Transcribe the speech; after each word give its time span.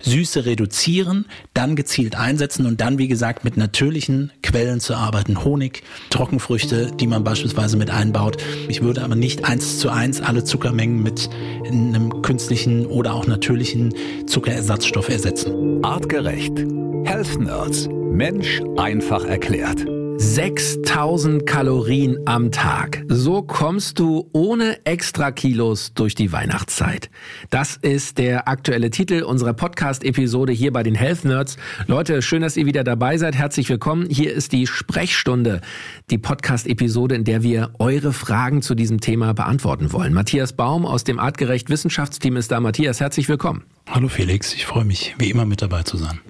Süße 0.00 0.46
reduzieren, 0.46 1.26
dann 1.54 1.76
gezielt 1.76 2.16
einsetzen 2.16 2.66
und 2.66 2.80
dann, 2.80 2.98
wie 2.98 3.08
gesagt, 3.08 3.44
mit 3.44 3.56
natürlichen 3.56 4.32
Quellen 4.42 4.80
zu 4.80 4.94
arbeiten. 4.94 5.44
Honig, 5.44 5.82
Trockenfrüchte, 6.10 6.92
die 6.98 7.06
man 7.06 7.24
beispielsweise 7.24 7.76
mit 7.76 7.90
einbaut. 7.90 8.38
Ich 8.68 8.82
würde 8.82 9.02
aber 9.02 9.16
nicht 9.16 9.44
eins 9.44 9.78
zu 9.78 9.90
eins 9.90 10.20
alle 10.20 10.44
Zuckermengen 10.44 11.02
mit 11.02 11.28
einem 11.66 12.22
künstlichen 12.22 12.86
oder 12.86 13.14
auch 13.14 13.26
natürlichen 13.26 13.94
Zuckerersatzstoff 14.26 15.08
ersetzen. 15.08 15.84
Artgerecht. 15.84 16.58
Health 17.04 17.40
Nerds. 17.40 17.88
Mensch 17.88 18.60
einfach 18.76 19.24
erklärt. 19.24 19.86
6000 20.20 21.46
Kalorien 21.46 22.18
am 22.26 22.52
Tag. 22.52 23.02
So 23.08 23.40
kommst 23.40 23.98
du 23.98 24.28
ohne 24.34 24.84
extra 24.84 25.30
Kilos 25.30 25.94
durch 25.94 26.14
die 26.14 26.30
Weihnachtszeit. 26.30 27.08
Das 27.48 27.78
ist 27.78 28.18
der 28.18 28.46
aktuelle 28.46 28.90
Titel 28.90 29.22
unserer 29.22 29.54
Podcast-Episode 29.54 30.52
hier 30.52 30.74
bei 30.74 30.82
den 30.82 30.94
Health 30.94 31.24
Nerds. 31.24 31.56
Leute, 31.86 32.20
schön, 32.20 32.42
dass 32.42 32.58
ihr 32.58 32.66
wieder 32.66 32.84
dabei 32.84 33.16
seid. 33.16 33.34
Herzlich 33.34 33.70
willkommen. 33.70 34.08
Hier 34.10 34.34
ist 34.34 34.52
die 34.52 34.66
Sprechstunde, 34.66 35.62
die 36.10 36.18
Podcast-Episode, 36.18 37.14
in 37.14 37.24
der 37.24 37.42
wir 37.42 37.70
eure 37.78 38.12
Fragen 38.12 38.60
zu 38.60 38.74
diesem 38.74 39.00
Thema 39.00 39.32
beantworten 39.32 39.90
wollen. 39.94 40.12
Matthias 40.12 40.52
Baum 40.52 40.84
aus 40.84 41.02
dem 41.02 41.18
Artgerecht 41.18 41.70
Wissenschaftsteam 41.70 42.36
ist 42.36 42.52
da. 42.52 42.60
Matthias, 42.60 43.00
herzlich 43.00 43.30
willkommen. 43.30 43.64
Hallo 43.88 44.08
Felix, 44.08 44.52
ich 44.52 44.66
freue 44.66 44.84
mich, 44.84 45.14
wie 45.18 45.30
immer 45.30 45.46
mit 45.46 45.62
dabei 45.62 45.82
zu 45.82 45.96
sein. 45.96 46.20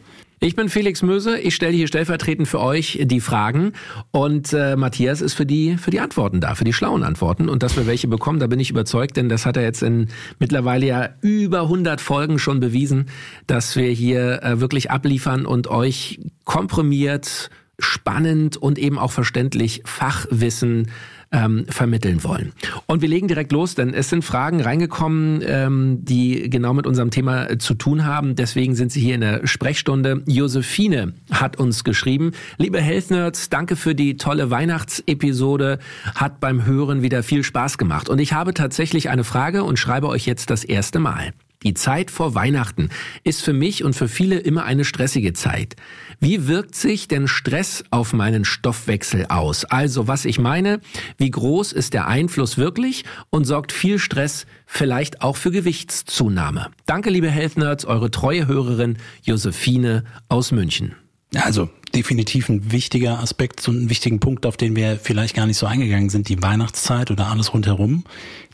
Ich 0.43 0.57
bin 0.57 0.71
Felix 0.71 1.03
Möse, 1.03 1.39
ich 1.39 1.55
stelle 1.55 1.77
hier 1.77 1.87
stellvertretend 1.87 2.48
für 2.48 2.61
euch 2.61 2.98
die 3.03 3.21
Fragen. 3.21 3.73
Und 4.11 4.55
äh, 4.55 4.75
Matthias 4.75 5.21
ist 5.21 5.35
für 5.35 5.45
die 5.45 5.77
für 5.77 5.91
die 5.91 6.01
Antworten 6.01 6.41
da, 6.41 6.55
für 6.55 6.65
die 6.65 6.73
schlauen 6.73 7.03
Antworten. 7.03 7.51
Und 7.51 7.62
dass 7.62 7.77
wir 7.77 7.87
welche 7.87 8.09
bekommen, 8.09 8.41
da 8.41 8.47
bin 8.47 8.59
ich 8.59 8.71
überzeugt, 8.71 9.19
denn 9.19 9.29
das 9.29 9.45
hat 9.45 9.59
er 9.59 9.65
jetzt 9.65 9.83
in 9.83 10.09
mittlerweile 10.39 10.87
ja 10.87 11.11
über 11.21 11.61
100 11.65 12.01
Folgen 12.01 12.39
schon 12.39 12.59
bewiesen, 12.59 13.11
dass 13.47 13.77
wir 13.77 13.91
hier 13.91 14.43
äh, 14.43 14.61
wirklich 14.61 14.91
abliefern 14.91 15.45
und 15.45 15.69
euch 15.69 16.21
komprimiert, 16.47 17.51
spannend 17.79 18.57
und 18.57 18.79
eben 18.79 18.98
auch 18.98 19.12
verständlich 19.12 19.83
Fachwissen 19.84 20.86
ähm, 21.33 21.67
vermitteln 21.69 22.25
wollen. 22.25 22.53
Und 22.86 23.03
wir 23.03 23.09
legen 23.09 23.28
direkt 23.28 23.53
los, 23.53 23.75
denn 23.75 23.95
es 23.95 24.09
sind 24.09 24.25
Fragen 24.25 24.61
reingekommen, 24.61 25.42
ähm, 25.45 26.05
die 26.05 26.50
genau 26.50 26.75
mit 26.75 26.86
unserem 26.86 27.11
Thema 27.11 27.59
zu 27.59 27.75
tun 27.75 28.05
haben. 28.05 28.34
Deswegen 28.34 28.75
sind 28.75 28.92
sie 28.92 29.00
hier 29.00 29.14
in 29.14 29.20
der 29.20 29.47
Sprechstunde. 29.47 30.23
Josephine 30.27 31.14
hat 31.31 31.58
uns 31.58 31.84
geschrieben, 31.84 32.33
liebe 32.58 32.81
Health 32.81 33.11
Nerds, 33.11 33.48
danke 33.48 33.77
für 33.77 33.95
die 33.95 34.17
tolle 34.17 34.51
Weihnachtsepisode, 34.51 35.78
hat 36.14 36.41
beim 36.41 36.64
Hören 36.64 37.03
wieder 37.03 37.23
viel 37.23 37.45
Spaß 37.45 37.78
gemacht. 37.78 38.08
Und 38.08 38.19
ich 38.19 38.33
habe 38.33 38.55
tatsächlich 38.55 39.08
eine 39.08 39.25
Frage 39.25 39.64
und 39.64 39.78
schreibe 39.78 40.08
euch 40.08 40.27
jetzt 40.27 40.51
das 40.51 40.64
erste 40.64 40.98
Mal. 40.98 41.33
Die 41.62 41.75
Zeit 41.75 42.11
vor 42.11 42.34
Weihnachten 42.34 42.89
ist 43.22 43.42
für 43.42 43.53
mich 43.53 43.84
und 43.84 43.94
für 43.94 44.08
viele 44.08 44.39
immer 44.39 44.64
eine 44.64 44.86
stressige 44.86 45.34
Zeit. 45.34 45.77
Wie 46.19 46.48
wirkt 46.48 46.75
sich 46.75 47.06
denn 47.06 47.28
Stress 47.28 47.84
auf 47.91 48.14
meinen 48.14 48.47
Stoffwechsel 48.47 49.27
aus? 49.27 49.67
Also 49.67 50.08
was 50.08 50.25
ich 50.25 50.39
meine, 50.39 50.80
wie 51.19 51.30
groß 51.30 51.72
ist 51.72 51.92
der 51.92 52.06
Einfluss 52.08 52.56
wirklich 52.56 53.05
und 53.28 53.44
sorgt 53.44 53.72
viel 53.72 53.98
Stress 53.98 54.47
vielleicht 54.64 55.20
auch 55.20 55.36
für 55.36 55.50
Gewichtszunahme? 55.50 56.70
Danke, 56.86 57.11
liebe 57.11 57.30
Health 57.30 57.58
Nerds, 57.58 57.84
eure 57.84 58.11
treue 58.11 58.47
Hörerin 58.47 58.97
Josephine 59.22 60.05
aus 60.30 60.52
München. 60.52 60.95
Also 61.34 61.69
definitiv 61.95 62.48
ein 62.48 62.72
wichtiger 62.72 63.20
Aspekt, 63.20 63.61
so 63.61 63.70
einen 63.70 63.91
wichtigen 63.91 64.19
Punkt, 64.19 64.47
auf 64.47 64.56
den 64.56 64.74
wir 64.77 64.97
vielleicht 64.97 65.36
gar 65.36 65.47
nicht 65.47 65.58
so 65.58 65.67
eingegangen 65.67 66.08
sind, 66.08 66.30
die 66.30 66.42
Weihnachtszeit 66.42 67.11
oder 67.11 67.27
alles 67.27 67.52
rundherum. 67.52 68.05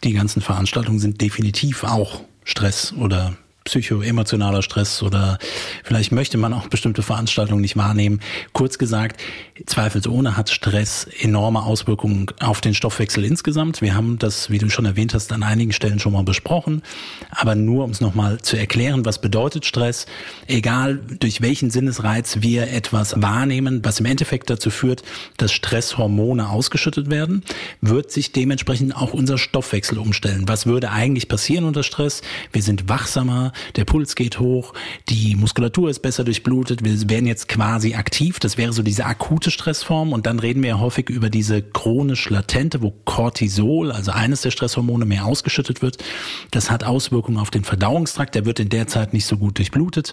Die 0.02 0.12
ganzen 0.12 0.42
Veranstaltungen 0.42 0.98
sind 0.98 1.20
definitiv 1.20 1.84
auch 1.84 2.22
Stress 2.46 2.92
oder 2.92 3.36
psychoemotionaler 3.66 4.62
Stress 4.62 5.02
oder 5.02 5.38
vielleicht 5.84 6.12
möchte 6.12 6.38
man 6.38 6.54
auch 6.54 6.68
bestimmte 6.68 7.02
Veranstaltungen 7.02 7.60
nicht 7.60 7.76
wahrnehmen. 7.76 8.20
Kurz 8.52 8.78
gesagt, 8.78 9.20
zweifelsohne 9.66 10.36
hat 10.36 10.50
Stress 10.50 11.06
enorme 11.20 11.62
Auswirkungen 11.62 12.26
auf 12.40 12.60
den 12.60 12.74
Stoffwechsel 12.74 13.24
insgesamt. 13.24 13.82
Wir 13.82 13.94
haben 13.94 14.18
das, 14.18 14.50
wie 14.50 14.58
du 14.58 14.70
schon 14.70 14.86
erwähnt 14.86 15.12
hast, 15.14 15.32
an 15.32 15.42
einigen 15.42 15.72
Stellen 15.72 15.98
schon 15.98 16.12
mal 16.12 16.22
besprochen. 16.22 16.82
Aber 17.30 17.54
nur 17.54 17.84
um 17.84 17.90
es 17.90 18.00
nochmal 18.00 18.40
zu 18.40 18.56
erklären, 18.56 19.04
was 19.04 19.20
bedeutet 19.20 19.66
Stress, 19.66 20.06
egal 20.46 21.00
durch 21.20 21.42
welchen 21.42 21.70
Sinnesreiz 21.70 22.38
wir 22.40 22.70
etwas 22.70 23.20
wahrnehmen, 23.20 23.84
was 23.84 24.00
im 24.00 24.06
Endeffekt 24.06 24.48
dazu 24.48 24.70
führt, 24.70 25.02
dass 25.36 25.52
Stresshormone 25.52 26.48
ausgeschüttet 26.48 27.10
werden, 27.10 27.42
wird 27.80 28.12
sich 28.12 28.32
dementsprechend 28.32 28.96
auch 28.96 29.12
unser 29.12 29.38
Stoffwechsel 29.38 29.98
umstellen. 29.98 30.44
Was 30.46 30.66
würde 30.66 30.90
eigentlich 30.92 31.28
passieren 31.28 31.64
unter 31.64 31.82
Stress? 31.82 32.22
Wir 32.52 32.62
sind 32.62 32.88
wachsamer, 32.88 33.52
der 33.76 33.84
Puls 33.84 34.14
geht 34.14 34.40
hoch, 34.40 34.72
die 35.08 35.36
Muskulatur 35.36 35.90
ist 35.90 36.00
besser 36.00 36.24
durchblutet, 36.24 36.84
wir 36.84 37.10
werden 37.10 37.26
jetzt 37.26 37.48
quasi 37.48 37.94
aktiv. 37.94 38.38
Das 38.40 38.56
wäre 38.56 38.72
so 38.72 38.82
diese 38.82 39.06
akute 39.06 39.50
Stressform. 39.50 40.12
Und 40.12 40.26
dann 40.26 40.38
reden 40.38 40.62
wir 40.62 40.70
ja 40.70 40.78
häufig 40.80 41.08
über 41.10 41.30
diese 41.30 41.62
chronisch 41.62 42.30
latente, 42.30 42.82
wo 42.82 42.92
Cortisol, 43.04 43.92
also 43.92 44.12
eines 44.12 44.42
der 44.42 44.50
Stresshormone, 44.50 45.04
mehr 45.04 45.24
ausgeschüttet 45.24 45.82
wird. 45.82 46.02
Das 46.50 46.70
hat 46.70 46.84
Auswirkungen 46.84 47.38
auf 47.38 47.50
den 47.50 47.64
Verdauungstrakt. 47.64 48.34
Der 48.34 48.46
wird 48.46 48.60
in 48.60 48.68
der 48.68 48.86
Zeit 48.86 49.12
nicht 49.12 49.26
so 49.26 49.36
gut 49.36 49.58
durchblutet. 49.58 50.12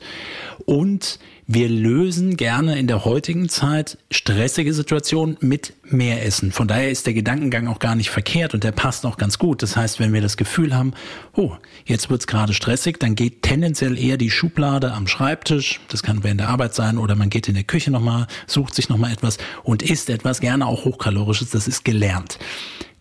Und 0.66 1.20
wir 1.46 1.68
lösen 1.68 2.38
gerne 2.38 2.80
in 2.80 2.88
der 2.88 3.04
heutigen 3.04 3.50
Zeit 3.50 3.98
stressige 4.10 4.74
Situationen 4.74 5.38
mit 5.42 5.74
mehr 5.84 6.26
Essen. 6.26 6.52
Von 6.52 6.68
daher 6.68 6.90
ist 6.90 7.06
der 7.06 7.14
Gedankengang 7.14 7.68
auch 7.68 7.80
gar 7.80 7.96
nicht 7.96 8.10
verkehrt 8.10 8.54
und 8.54 8.64
der 8.64 8.72
passt 8.72 9.06
auch 9.06 9.18
ganz 9.18 9.38
gut. 9.40 9.62
Das 9.62 9.76
heißt, 9.76 10.00
wenn 10.00 10.14
wir 10.14 10.22
das 10.22 10.38
Gefühl 10.38 10.74
haben, 10.74 10.94
oh, 11.36 11.52
jetzt 11.86 12.10
wird's 12.10 12.28
gerade 12.28 12.54
stressig, 12.54 13.00
dann 13.00 13.16
geht 13.16 13.42
tendenziell 13.42 14.00
eher 14.00 14.18
die 14.18 14.30
Schublade 14.32 14.94
am 14.94 15.08
Schreibtisch, 15.08 15.82
das 15.90 16.02
kann 16.02 16.24
während 16.24 16.40
der 16.40 16.50
Arbeit 16.50 16.76
sein, 16.76 16.98
oder 16.98 17.16
man 17.16 17.30
geht 17.30 17.50
in 17.50 17.56
der 17.56 17.64
Küche 17.64 17.92
nochmal, 17.92 18.28
sucht 18.48 18.74
sich 18.74 18.88
nochmal 18.88 19.12
etwas 19.12 19.38
und 19.64 19.84
isst 19.84 20.10
etwas, 20.10 20.40
gerne 20.40 20.66
auch 20.66 20.86
hochkalorisches, 20.86 21.50
das 21.50 21.68
ist 21.68 21.84
gelernt. 21.84 22.40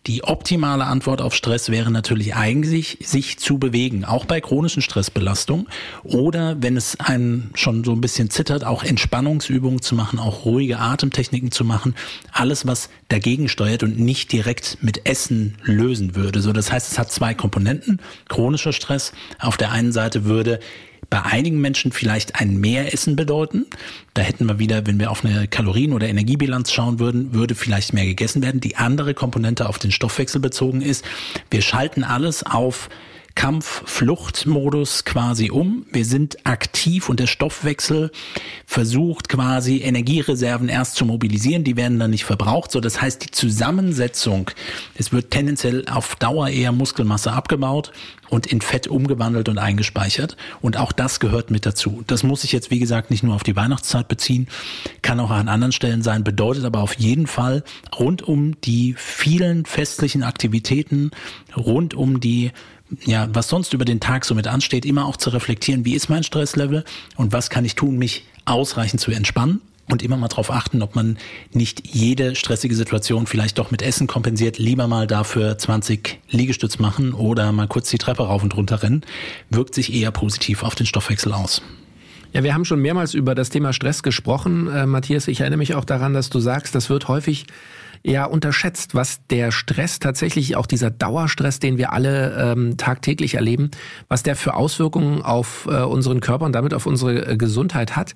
Die 0.08 0.24
optimale 0.24 0.86
Antwort 0.86 1.22
auf 1.22 1.32
Stress 1.32 1.68
wäre 1.68 1.92
natürlich 1.92 2.34
eigentlich, 2.34 2.98
sich 3.02 3.38
zu 3.38 3.58
bewegen, 3.58 4.04
auch 4.04 4.24
bei 4.24 4.40
chronischen 4.40 4.82
Stressbelastungen 4.82 5.68
oder 6.02 6.60
wenn 6.60 6.76
es 6.76 6.98
einen 6.98 7.52
schon 7.54 7.84
so 7.84 7.92
ein 7.92 8.00
bisschen 8.00 8.28
zittert, 8.28 8.64
auch 8.64 8.82
Entspannungsübungen 8.82 9.80
zu 9.80 9.94
machen, 9.94 10.18
auch 10.18 10.44
ruhige 10.44 10.80
Atemtechniken 10.80 11.52
zu 11.52 11.64
machen, 11.64 11.94
alles 12.32 12.66
was 12.66 12.88
dagegen 13.10 13.48
steuert 13.48 13.84
und 13.84 14.00
nicht 14.00 14.32
direkt 14.32 14.78
mit 14.80 15.06
Essen 15.06 15.56
lösen 15.62 16.16
würde. 16.16 16.40
So, 16.40 16.52
das 16.52 16.72
heißt, 16.72 16.90
es 16.90 16.98
hat 16.98 17.12
zwei 17.12 17.34
Komponenten. 17.34 18.00
Chronischer 18.28 18.72
Stress 18.72 19.12
auf 19.38 19.56
der 19.56 19.70
einen 19.70 19.92
Seite 19.92 20.24
würde 20.24 20.58
bei 21.10 21.22
einigen 21.22 21.60
Menschen 21.60 21.92
vielleicht 21.92 22.40
ein 22.40 22.58
Mehressen 22.58 23.16
bedeuten. 23.16 23.66
Da 24.14 24.22
hätten 24.22 24.46
wir 24.46 24.58
wieder, 24.58 24.86
wenn 24.86 24.98
wir 24.98 25.10
auf 25.10 25.24
eine 25.24 25.46
Kalorien- 25.46 25.92
oder 25.92 26.08
Energiebilanz 26.08 26.72
schauen 26.72 26.98
würden, 26.98 27.34
würde 27.34 27.54
vielleicht 27.54 27.92
mehr 27.92 28.06
gegessen 28.06 28.42
werden. 28.42 28.60
Die 28.60 28.76
andere 28.76 29.14
Komponente 29.14 29.68
auf 29.68 29.78
den 29.78 29.90
Stoffwechsel 29.90 30.40
bezogen 30.40 30.80
ist, 30.80 31.04
wir 31.50 31.62
schalten 31.62 32.04
alles 32.04 32.44
auf 32.44 32.88
Kampf-Flucht-Modus 33.34 35.04
quasi 35.04 35.50
um. 35.50 35.86
Wir 35.92 36.04
sind 36.04 36.46
aktiv 36.46 37.08
und 37.08 37.20
der 37.20 37.26
Stoffwechsel 37.26 38.10
versucht 38.66 39.28
quasi 39.28 39.78
Energiereserven 39.78 40.68
erst 40.68 40.96
zu 40.96 41.04
mobilisieren. 41.04 41.64
Die 41.64 41.76
werden 41.76 41.98
dann 41.98 42.10
nicht 42.10 42.24
verbraucht. 42.24 42.72
So, 42.72 42.80
das 42.80 43.00
heißt, 43.00 43.24
die 43.24 43.30
Zusammensetzung, 43.30 44.50
es 44.94 45.12
wird 45.12 45.30
tendenziell 45.30 45.84
auf 45.88 46.16
Dauer 46.16 46.48
eher 46.48 46.72
Muskelmasse 46.72 47.32
abgebaut 47.32 47.92
und 48.32 48.46
in 48.46 48.62
Fett 48.62 48.86
umgewandelt 48.88 49.50
und 49.50 49.58
eingespeichert. 49.58 50.36
Und 50.62 50.78
auch 50.78 50.92
das 50.92 51.20
gehört 51.20 51.50
mit 51.50 51.66
dazu. 51.66 52.02
Das 52.06 52.22
muss 52.22 52.40
sich 52.40 52.52
jetzt, 52.52 52.70
wie 52.70 52.78
gesagt, 52.78 53.10
nicht 53.10 53.22
nur 53.22 53.34
auf 53.34 53.42
die 53.42 53.56
Weihnachtszeit 53.56 54.08
beziehen, 54.08 54.48
kann 55.02 55.20
auch 55.20 55.30
an 55.30 55.48
anderen 55.48 55.72
Stellen 55.72 56.02
sein, 56.02 56.24
bedeutet 56.24 56.64
aber 56.64 56.80
auf 56.80 56.94
jeden 56.94 57.26
Fall 57.26 57.62
rund 57.98 58.22
um 58.22 58.58
die 58.62 58.94
vielen 58.96 59.66
festlichen 59.66 60.22
Aktivitäten, 60.22 61.10
rund 61.54 61.92
um 61.92 62.20
die 62.20 62.52
ja, 63.04 63.28
was 63.32 63.48
sonst 63.48 63.72
über 63.72 63.84
den 63.84 64.00
Tag 64.00 64.24
so 64.24 64.34
mit 64.34 64.46
ansteht, 64.46 64.84
immer 64.84 65.06
auch 65.06 65.16
zu 65.16 65.30
reflektieren, 65.30 65.84
wie 65.84 65.94
ist 65.94 66.08
mein 66.08 66.22
Stresslevel 66.22 66.84
und 67.16 67.32
was 67.32 67.50
kann 67.50 67.64
ich 67.64 67.74
tun, 67.74 67.98
mich 67.98 68.24
ausreichend 68.44 69.00
zu 69.00 69.10
entspannen 69.10 69.60
und 69.90 70.02
immer 70.02 70.16
mal 70.16 70.28
darauf 70.28 70.50
achten, 70.50 70.82
ob 70.82 70.94
man 70.94 71.18
nicht 71.52 71.86
jede 71.94 72.34
stressige 72.34 72.74
Situation 72.74 73.26
vielleicht 73.26 73.58
doch 73.58 73.70
mit 73.70 73.82
Essen 73.82 74.06
kompensiert, 74.06 74.58
lieber 74.58 74.88
mal 74.88 75.06
dafür 75.06 75.58
20 75.58 76.20
Liegestütz 76.30 76.78
machen 76.78 77.12
oder 77.14 77.52
mal 77.52 77.68
kurz 77.68 77.90
die 77.90 77.98
Treppe 77.98 78.24
rauf 78.24 78.42
und 78.42 78.56
runter 78.56 78.82
rennen, 78.82 79.02
wirkt 79.50 79.74
sich 79.74 79.92
eher 79.92 80.10
positiv 80.10 80.62
auf 80.62 80.74
den 80.74 80.86
Stoffwechsel 80.86 81.32
aus. 81.32 81.62
Ja, 82.32 82.42
wir 82.42 82.54
haben 82.54 82.64
schon 82.64 82.80
mehrmals 82.80 83.12
über 83.12 83.34
das 83.34 83.50
Thema 83.50 83.74
Stress 83.74 84.02
gesprochen. 84.02 84.66
Äh, 84.68 84.86
Matthias, 84.86 85.28
ich 85.28 85.40
erinnere 85.40 85.58
mich 85.58 85.74
auch 85.74 85.84
daran, 85.84 86.14
dass 86.14 86.30
du 86.30 86.40
sagst, 86.40 86.74
das 86.74 86.88
wird 86.88 87.08
häufig 87.08 87.44
ja 88.04 88.24
unterschätzt, 88.24 88.94
was 88.94 89.20
der 89.28 89.52
Stress 89.52 89.98
tatsächlich, 89.98 90.56
auch 90.56 90.66
dieser 90.66 90.90
Dauerstress, 90.90 91.60
den 91.60 91.78
wir 91.78 91.92
alle 91.92 92.52
ähm, 92.52 92.76
tagtäglich 92.76 93.34
erleben, 93.34 93.70
was 94.08 94.22
der 94.22 94.36
für 94.36 94.54
Auswirkungen 94.54 95.22
auf 95.22 95.66
äh, 95.70 95.82
unseren 95.82 96.20
Körper 96.20 96.44
und 96.44 96.52
damit 96.52 96.74
auf 96.74 96.86
unsere 96.86 97.26
äh, 97.26 97.36
Gesundheit 97.36 97.96
hat. 97.96 98.14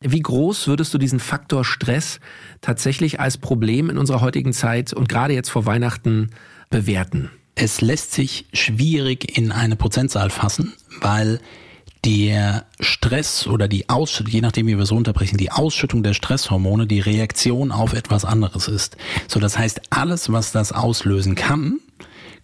Wie 0.00 0.20
groß 0.20 0.68
würdest 0.68 0.92
du 0.94 0.98
diesen 0.98 1.20
Faktor 1.20 1.64
Stress 1.64 2.20
tatsächlich 2.60 3.20
als 3.20 3.38
Problem 3.38 3.90
in 3.90 3.98
unserer 3.98 4.20
heutigen 4.20 4.52
Zeit 4.52 4.92
und 4.92 5.08
gerade 5.08 5.34
jetzt 5.34 5.50
vor 5.50 5.66
Weihnachten 5.66 6.30
bewerten? 6.70 7.30
Es 7.54 7.80
lässt 7.80 8.12
sich 8.12 8.46
schwierig 8.52 9.36
in 9.36 9.52
eine 9.52 9.76
Prozentzahl 9.76 10.28
fassen, 10.28 10.74
weil 11.00 11.40
der 12.06 12.66
Stress 12.78 13.48
oder 13.48 13.66
die 13.66 13.88
Ausschüttung, 13.88 14.32
je 14.32 14.40
nachdem 14.40 14.68
wie 14.68 14.76
wir 14.76 14.84
es 14.84 14.92
runterbrechen, 14.92 15.38
die 15.38 15.50
Ausschüttung 15.50 16.04
der 16.04 16.14
Stresshormone 16.14 16.86
die 16.86 17.00
Reaktion 17.00 17.72
auf 17.72 17.94
etwas 17.94 18.24
anderes 18.24 18.68
ist. 18.68 18.96
So, 19.26 19.40
das 19.40 19.58
heißt, 19.58 19.80
alles, 19.90 20.30
was 20.30 20.52
das 20.52 20.70
auslösen 20.70 21.34
kann, 21.34 21.80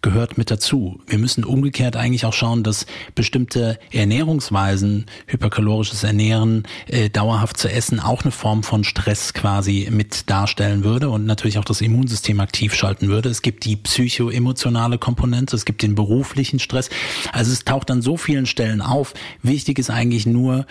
gehört 0.03 0.37
mit 0.37 0.51
dazu. 0.51 1.01
Wir 1.07 1.19
müssen 1.19 1.45
umgekehrt 1.45 1.97
eigentlich 1.97 2.27
auch 2.27 2.33
schauen, 2.33 2.63
dass 2.63 2.87
bestimmte 3.15 3.79
Ernährungsweisen, 3.93 5.07
hyperkalorisches 5.27 6.03
Ernähren, 6.03 6.65
äh, 6.89 7.09
dauerhaft 7.09 7.57
zu 7.57 7.71
essen, 7.71 8.01
auch 8.01 8.23
eine 8.23 8.33
Form 8.33 8.63
von 8.63 8.85
Stress 8.85 9.33
quasi 9.33 9.89
mit 9.91 10.29
darstellen 10.29 10.85
würde 10.85 11.09
und 11.09 11.25
natürlich 11.25 11.59
auch 11.59 11.65
das 11.65 11.81
Immunsystem 11.81 12.41
aktiv 12.41 12.75
schalten 12.75 13.09
würde. 13.09 13.29
Es 13.29 13.43
gibt 13.43 13.65
die 13.65 13.77
psychoemotionale 13.77 14.99
Komponente, 14.99 15.57
es 15.57 15.65
gibt 15.65 15.83
den 15.83 15.95
beruflichen 15.95 16.59
Stress. 16.59 16.91
Also 17.33 17.53
es 17.53 17.65
taucht 17.65 17.91
an 17.91 18.03
so 18.03 18.17
vielen 18.17 18.47
Stellen 18.47 18.81
auf. 18.81 19.15
Wichtig 19.43 19.79
ist 19.79 19.91
eigentlich 19.91 20.27
nur, 20.27 20.67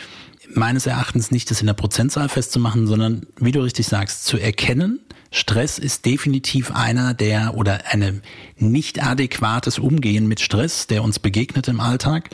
meines 0.53 0.85
Erachtens 0.85 1.31
nicht 1.31 1.49
das 1.49 1.61
in 1.61 1.67
der 1.67 1.73
Prozentzahl 1.73 2.29
festzumachen, 2.29 2.87
sondern, 2.87 3.25
wie 3.37 3.51
du 3.51 3.61
richtig 3.61 3.87
sagst, 3.87 4.25
zu 4.25 4.37
erkennen, 4.37 4.99
Stress 5.33 5.79
ist 5.79 6.05
definitiv 6.05 6.71
einer 6.71 7.13
der 7.13 7.55
oder 7.55 7.85
eine 7.89 8.21
nicht 8.57 9.01
adäquates 9.01 9.79
Umgehen 9.79 10.27
mit 10.27 10.41
Stress, 10.41 10.87
der 10.87 11.03
uns 11.03 11.19
begegnet 11.19 11.69
im 11.69 11.79
Alltag, 11.79 12.29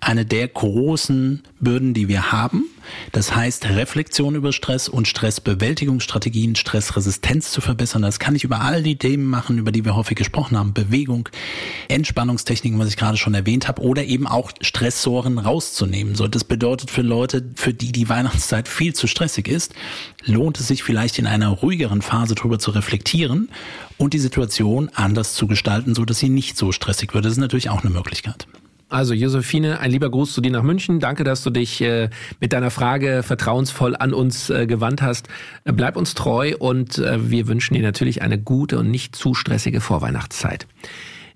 eine 0.00 0.24
der 0.24 0.48
großen 0.48 1.42
Bürden, 1.60 1.92
die 1.92 2.08
wir 2.08 2.32
haben. 2.32 2.64
Das 3.12 3.34
heißt, 3.34 3.66
Reflexion 3.70 4.34
über 4.34 4.52
Stress 4.52 4.88
und 4.88 5.08
Stressbewältigungsstrategien, 5.08 6.56
Stressresistenz 6.56 7.50
zu 7.50 7.60
verbessern. 7.60 8.02
Das 8.02 8.18
kann 8.18 8.34
ich 8.34 8.44
über 8.44 8.60
all 8.60 8.82
die 8.82 8.96
Themen 8.96 9.26
machen, 9.26 9.58
über 9.58 9.72
die 9.72 9.84
wir 9.84 9.96
häufig 9.96 10.16
gesprochen 10.16 10.56
haben. 10.58 10.72
Bewegung, 10.72 11.28
Entspannungstechniken, 11.88 12.78
was 12.78 12.88
ich 12.88 12.96
gerade 12.96 13.16
schon 13.16 13.34
erwähnt 13.34 13.68
habe, 13.68 13.82
oder 13.82 14.04
eben 14.04 14.26
auch 14.26 14.52
Stressoren 14.60 15.38
rauszunehmen. 15.38 16.14
So, 16.14 16.28
das 16.28 16.44
bedeutet 16.44 16.90
für 16.90 17.02
Leute, 17.02 17.44
für 17.54 17.74
die 17.74 17.92
die 17.92 18.08
Weihnachtszeit 18.08 18.68
viel 18.68 18.94
zu 18.94 19.06
stressig 19.06 19.48
ist, 19.48 19.74
lohnt 20.24 20.60
es 20.60 20.68
sich 20.68 20.82
vielleicht 20.82 21.18
in 21.18 21.26
einer 21.26 21.48
ruhigeren 21.48 22.02
Phase 22.02 22.34
drüber 22.34 22.58
zu 22.58 22.70
reflektieren 22.70 23.48
und 23.96 24.14
die 24.14 24.18
Situation 24.18 24.90
anders 24.94 25.34
zu 25.34 25.46
gestalten, 25.46 25.94
so 25.94 26.04
dass 26.04 26.18
sie 26.18 26.28
nicht 26.28 26.56
so 26.56 26.72
stressig 26.72 27.14
wird. 27.14 27.24
Das 27.24 27.32
ist 27.32 27.38
natürlich 27.38 27.70
auch 27.70 27.82
eine 27.82 27.90
Möglichkeit. 27.90 28.46
Also 28.90 29.12
Josephine, 29.12 29.80
ein 29.80 29.90
lieber 29.90 30.10
Gruß 30.10 30.32
zu 30.32 30.40
dir 30.40 30.50
nach 30.50 30.62
München. 30.62 30.98
Danke, 30.98 31.22
dass 31.22 31.42
du 31.42 31.50
dich 31.50 31.82
äh, 31.82 32.08
mit 32.40 32.54
deiner 32.54 32.70
Frage 32.70 33.22
vertrauensvoll 33.22 33.94
an 33.94 34.14
uns 34.14 34.48
äh, 34.48 34.66
gewandt 34.66 35.02
hast. 35.02 35.28
Äh, 35.64 35.72
bleib 35.72 35.96
uns 35.96 36.14
treu 36.14 36.54
und 36.58 36.98
wir 36.98 37.48
wünschen 37.48 37.74
dir 37.74 37.82
natürlich 37.82 38.22
eine 38.22 38.38
gute 38.38 38.78
und 38.78 38.90
nicht 38.90 39.14
zu 39.14 39.34
stressige 39.34 39.80
Vorweihnachtszeit. 39.80 40.66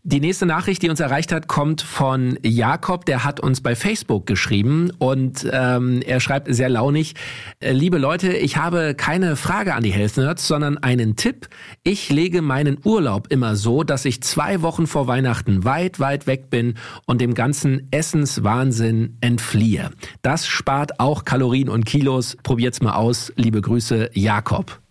Die 0.04 0.18
nächste 0.18 0.46
Nachricht, 0.46 0.82
die 0.82 0.90
uns 0.90 0.98
erreicht 0.98 1.30
hat, 1.30 1.46
kommt 1.46 1.80
von 1.80 2.36
Jakob. 2.42 3.04
Der 3.04 3.22
hat 3.22 3.38
uns 3.38 3.60
bei 3.60 3.76
Facebook 3.76 4.26
geschrieben 4.26 4.90
und 4.98 5.48
ähm, 5.52 6.02
er 6.04 6.18
schreibt 6.18 6.52
sehr 6.52 6.68
launig, 6.68 7.14
äh, 7.60 7.70
liebe 7.70 7.98
Leute, 7.98 8.32
ich 8.32 8.56
habe 8.56 8.96
keine 8.96 9.36
Frage 9.36 9.76
an 9.76 9.84
die 9.84 9.92
Health 9.92 10.16
Nerds, 10.16 10.48
sondern 10.48 10.76
einen 10.76 11.14
Tipp. 11.14 11.48
Ich 11.84 12.10
lege 12.10 12.42
meinen 12.42 12.78
Urlaub 12.82 13.28
immer 13.30 13.54
so, 13.54 13.84
dass 13.84 14.04
ich 14.04 14.24
zwei 14.24 14.60
Wochen 14.62 14.88
vor 14.88 15.06
Weihnachten 15.06 15.62
weit, 15.62 16.00
weit 16.00 16.26
weg 16.26 16.50
bin 16.50 16.74
und 17.06 17.20
dem 17.20 17.34
ganzen 17.34 17.86
Essenswahnsinn 17.92 19.18
entfliehe. 19.20 19.90
Das 20.20 20.48
spart 20.48 20.98
auch 20.98 21.24
Kalorien 21.24 21.68
und 21.68 21.86
Kilos. 21.86 22.36
Probiert's 22.42 22.82
mal 22.82 22.94
aus. 22.94 23.32
Liebe 23.36 23.60
Grüße, 23.60 24.10
Jakob. 24.14 24.81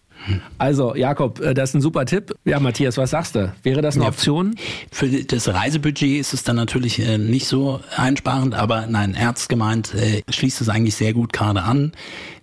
Also, 0.58 0.96
Jakob, 0.96 1.40
äh, 1.40 1.54
das 1.54 1.70
ist 1.70 1.76
ein 1.76 1.82
super 1.82 2.06
Tipp. 2.06 2.34
Ja, 2.46 2.60
Matthias, 2.60 2.98
was 2.98 3.12
sagst 3.12 3.36
du? 3.36 3.54
Wäre 3.64 3.82
das 3.82 3.96
eine 3.96 4.06
Option? 4.06 4.56
Für 4.92 5.08
das 5.08 5.48
Reisebudget 5.48 6.20
ist 6.20 6.34
es 6.34 6.44
dann 6.44 6.56
natürlich 6.56 7.00
äh, 7.00 7.18
nicht 7.18 7.48
so 7.48 7.80
einsparend, 7.96 8.56
aber 8.56 8.88
nein, 8.88 9.14
ernst 9.14 9.50
gemeint 9.50 9.94
äh, 9.94 10.22
schließt 10.30 10.62
es 10.62 10.70
eigentlich 10.70 10.96
sehr 10.96 11.14
gut 11.14 11.34
gerade 11.34 11.64
an, 11.64 11.92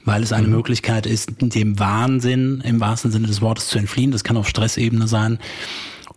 weil 0.04 0.22
es 0.22 0.32
eine 0.32 0.46
mhm. 0.46 0.54
Möglichkeit 0.54 1.06
ist, 1.06 1.30
dem 1.40 1.78
Wahnsinn 1.78 2.62
im 2.64 2.80
wahrsten 2.80 3.10
Sinne 3.10 3.26
des 3.26 3.40
Wortes 3.40 3.68
zu 3.68 3.78
entfliehen. 3.78 4.10
Das 4.10 4.24
kann 4.24 4.36
auf 4.36 4.48
Stressebene 4.48 5.06
sein. 5.06 5.38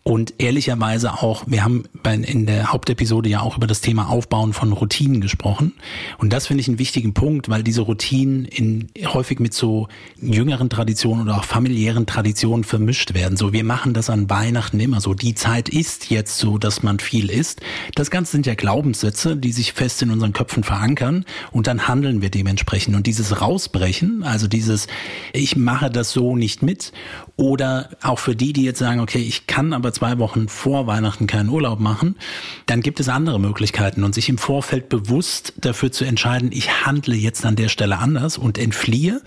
Und 0.04 0.34
ehrlicherweise 0.40 1.14
auch, 1.22 1.44
wir 1.46 1.64
haben 1.64 1.84
in 2.04 2.48
der 2.48 2.74
Hauptepisode 2.74 3.30
ja 3.30 3.42
auch 3.42 3.58
über 3.58 3.68
das 3.68 3.82
Thema 3.82 4.10
Aufbauen 4.10 4.52
von 4.52 4.74
Routinen 4.74 5.22
gesprochen. 5.22 5.74
Und 6.18 6.34
das 6.34 6.48
finde 6.48 6.62
ich 6.62 6.68
einen 6.68 6.80
wichtigen 6.80 7.14
Punkt, 7.14 7.50
weil 7.50 7.62
diese 7.62 7.82
Routinen 7.82 8.46
in, 8.46 8.88
häufig 9.06 9.40
mit 9.40 9.54
so 9.54 9.90
jüngeren 10.20 10.72
Traditionen 10.72 11.28
oder 11.28 11.38
auch 11.38 11.44
familiären 11.44 12.08
Traditionen 12.08 12.64
vermischt 12.64 13.14
werden. 13.14 13.38
So, 13.38 13.54
wir 13.54 13.64
machen 13.64 13.94
das 13.94 14.10
an 14.10 14.28
Weihnachten 14.28 14.80
immer 14.80 15.02
so. 15.02 15.14
Die 15.14 15.36
Zeit 15.36 15.70
ist 15.70 16.10
jetzt 16.10 16.40
so, 16.40 16.58
dass 16.58 16.82
man 16.82 16.98
viel 16.98 17.30
isst. 17.30 17.62
Das 17.94 18.10
Ganze 18.10 18.32
sind 18.32 18.48
ja 18.48 18.56
Glaubenssätze, 18.56 19.38
die 19.38 19.52
sich 19.52 19.74
fest 19.74 20.02
in 20.02 20.10
unseren 20.10 20.34
Köpfen 20.34 20.64
verankern 20.64 21.26
und 21.52 21.68
dann 21.68 21.88
handeln 21.88 22.24
wir 22.24 22.32
dementsprechend. 22.32 22.96
Und 22.96 23.06
dieses 23.06 23.40
Rausbrechen, 23.40 24.24
also 24.24 24.48
dieses, 24.48 24.88
ich 25.32 25.56
mache 25.56 25.92
das 25.92 26.12
so 26.12 26.36
nicht 26.36 26.64
mit 26.64 26.92
oder 27.38 27.90
auch 28.02 28.18
für 28.18 28.36
die, 28.36 28.52
die 28.52 28.64
jetzt 28.64 28.80
sagen, 28.80 29.00
okay, 29.00 29.20
ich 29.20 29.46
kann 29.46 29.74
aber 29.74 29.91
zwei 29.94 30.18
Wochen 30.20 30.48
vor 30.48 30.88
Weihnachten 30.88 31.28
keinen 31.28 31.50
Urlaub 31.50 31.80
machen, 31.80 32.16
dann 32.66 32.82
gibt 32.82 33.00
es 33.00 33.10
andere 33.10 33.40
Möglichkeiten 33.40 34.04
und 34.04 34.14
sich 34.14 34.30
im 34.30 34.38
Vorfeld 34.38 34.90
bewusst 34.90 35.54
dafür 35.58 35.92
zu 35.92 36.06
entscheiden, 36.06 36.52
ich 36.52 36.86
handle 36.86 37.16
jetzt 37.16 37.46
an 37.46 37.56
der 37.56 37.70
Stelle 37.70 37.98
anders 37.98 38.38
und 38.38 38.58
entfliehe, 38.58 39.22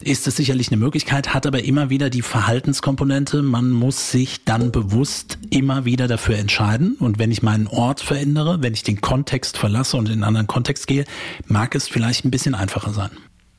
ist 0.00 0.26
es 0.26 0.36
sicherlich 0.36 0.68
eine 0.68 0.76
Möglichkeit, 0.76 1.34
hat 1.34 1.46
aber 1.46 1.64
immer 1.64 1.90
wieder 1.90 2.10
die 2.10 2.22
Verhaltenskomponente. 2.22 3.42
Man 3.42 3.70
muss 3.70 4.10
sich 4.10 4.44
dann 4.44 4.70
bewusst 4.70 5.38
immer 5.50 5.84
wieder 5.84 6.08
dafür 6.08 6.36
entscheiden 6.36 6.96
und 6.98 7.18
wenn 7.18 7.30
ich 7.30 7.42
meinen 7.42 7.66
Ort 7.66 8.00
verändere, 8.00 8.62
wenn 8.62 8.74
ich 8.74 8.82
den 8.82 9.00
Kontext 9.00 9.58
verlasse 9.58 9.96
und 9.96 10.06
in 10.06 10.14
einen 10.14 10.24
anderen 10.24 10.46
Kontext 10.46 10.86
gehe, 10.86 11.04
mag 11.46 11.74
es 11.74 11.88
vielleicht 11.88 12.24
ein 12.24 12.30
bisschen 12.30 12.54
einfacher 12.54 12.92
sein. 12.92 13.10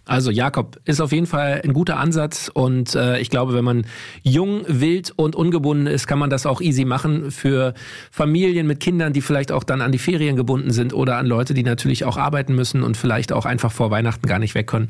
Also 0.10 0.32
Jakob 0.32 0.80
ist 0.86 1.02
auf 1.02 1.12
jeden 1.12 1.28
Fall 1.28 1.62
ein 1.64 1.72
guter 1.72 2.00
Ansatz 2.00 2.50
und 2.52 2.96
äh, 2.96 3.20
ich 3.20 3.30
glaube, 3.30 3.54
wenn 3.54 3.64
man 3.64 3.86
jung, 4.24 4.64
wild 4.68 5.14
und 5.16 5.36
ungebunden 5.36 5.86
ist, 5.86 6.08
kann 6.08 6.18
man 6.18 6.32
das 6.32 6.48
auch 6.48 6.62
easy 6.62 6.84
machen 6.84 7.30
für 7.30 7.76
Familien 8.10 8.66
mit 8.66 8.80
Kindern, 8.80 9.14
die 9.14 9.22
vielleicht 9.22 9.52
auch 9.52 9.64
dann 9.64 9.82
an 9.82 9.92
die 9.92 10.00
Ferien 10.00 10.36
gebunden 10.36 10.72
sind 10.72 10.96
oder 10.96 11.18
an 11.18 11.28
Leute, 11.28 11.54
die 11.54 11.62
natürlich 11.62 12.06
auch 12.06 12.18
arbeiten 12.18 12.56
müssen 12.56 12.82
und 12.82 12.98
vielleicht 12.98 13.32
auch 13.32 13.46
einfach 13.46 13.72
vor 13.72 13.92
Weihnachten 13.92 14.26
gar 14.26 14.40
nicht 14.40 14.56
weg 14.56 14.66
können 14.66 14.90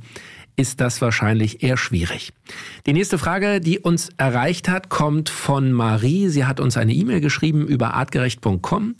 ist 0.55 0.81
das 0.81 1.01
wahrscheinlich 1.01 1.63
eher 1.63 1.77
schwierig. 1.77 2.33
Die 2.85 2.91
nächste 2.91 3.17
Frage, 3.17 3.61
die 3.61 3.79
uns 3.79 4.09
erreicht 4.17 4.67
hat, 4.67 4.89
kommt 4.89 5.29
von 5.29 5.71
Marie. 5.71 6.27
Sie 6.27 6.43
hat 6.43 6.59
uns 6.59 6.75
eine 6.75 6.91
E-Mail 6.91 7.21
geschrieben 7.21 7.65
über 7.65 7.93
artgerecht.com. 7.93 8.95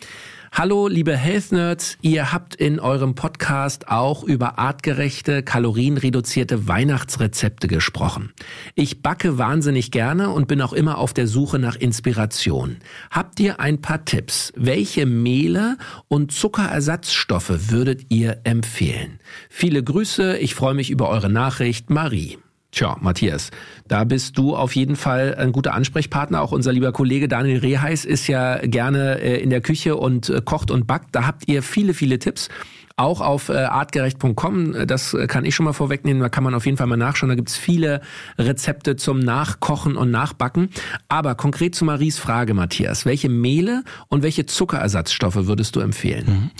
Hallo, 0.51 0.87
liebe 0.87 1.15
Health 1.15 1.51
Nerds. 1.51 1.97
Ihr 2.01 2.33
habt 2.33 2.55
in 2.55 2.79
eurem 2.79 3.13
Podcast 3.13 3.87
auch 3.87 4.23
über 4.23 4.57
artgerechte, 4.57 5.43
kalorienreduzierte 5.43 6.67
Weihnachtsrezepte 6.67 7.67
gesprochen. 7.67 8.33
Ich 8.75 9.01
backe 9.01 9.37
wahnsinnig 9.37 9.91
gerne 9.91 10.31
und 10.31 10.47
bin 10.47 10.61
auch 10.61 10.73
immer 10.73 10.97
auf 10.97 11.13
der 11.13 11.27
Suche 11.27 11.59
nach 11.59 11.75
Inspiration. 11.75 12.77
Habt 13.11 13.39
ihr 13.39 13.59
ein 13.59 13.79
paar 13.79 14.03
Tipps? 14.05 14.51
Welche 14.55 15.05
Mehle 15.05 15.77
und 16.07 16.31
Zuckerersatzstoffe 16.31 17.71
würdet 17.71 18.07
ihr 18.09 18.41
empfehlen? 18.43 19.19
Viele 19.49 19.83
Grüße. 19.83 20.39
Ich 20.39 20.55
freue 20.55 20.73
mich 20.73 20.89
über 20.89 21.09
eure 21.09 21.29
Nachricht. 21.29 21.89
Marie. 21.89 22.37
Tja, 22.71 22.97
Matthias, 23.01 23.49
da 23.87 24.03
bist 24.03 24.37
du 24.37 24.55
auf 24.55 24.75
jeden 24.75 24.95
Fall 24.95 25.33
ein 25.35 25.51
guter 25.51 25.73
Ansprechpartner. 25.73 26.39
Auch 26.41 26.51
unser 26.51 26.71
lieber 26.71 26.91
Kollege 26.91 27.27
Daniel 27.27 27.59
Reheis 27.59 28.05
ist 28.05 28.27
ja 28.27 28.57
gerne 28.59 29.19
äh, 29.21 29.41
in 29.41 29.49
der 29.49 29.61
Küche 29.61 29.95
und 29.95 30.29
äh, 30.29 30.41
kocht 30.43 30.69
und 30.69 30.85
backt. 30.85 31.15
Da 31.15 31.25
habt 31.25 31.47
ihr 31.47 31.63
viele, 31.63 31.95
viele 31.95 32.19
Tipps. 32.19 32.49
Auch 32.95 33.21
auf 33.21 33.49
äh, 33.49 33.53
artgerecht.com, 33.53 34.85
das 34.85 35.15
kann 35.27 35.45
ich 35.45 35.55
schon 35.55 35.63
mal 35.63 35.73
vorwegnehmen, 35.73 36.21
da 36.21 36.27
kann 36.27 36.43
man 36.43 36.53
auf 36.53 36.65
jeden 36.65 36.77
Fall 36.77 36.85
mal 36.85 36.97
nachschauen. 36.97 37.29
Da 37.29 37.35
gibt's 37.35 37.55
viele 37.55 38.01
Rezepte 38.37 38.97
zum 38.97 39.19
Nachkochen 39.19 39.95
und 39.95 40.11
Nachbacken. 40.11 40.69
Aber 41.07 41.35
konkret 41.35 41.75
zu 41.75 41.85
Maries 41.85 42.19
Frage, 42.19 42.53
Matthias, 42.53 43.05
welche 43.05 43.29
Mehle 43.29 43.83
und 44.09 44.21
welche 44.21 44.45
Zuckerersatzstoffe 44.47 45.47
würdest 45.47 45.77
du 45.77 45.79
empfehlen? 45.79 46.25
Mhm. 46.27 46.51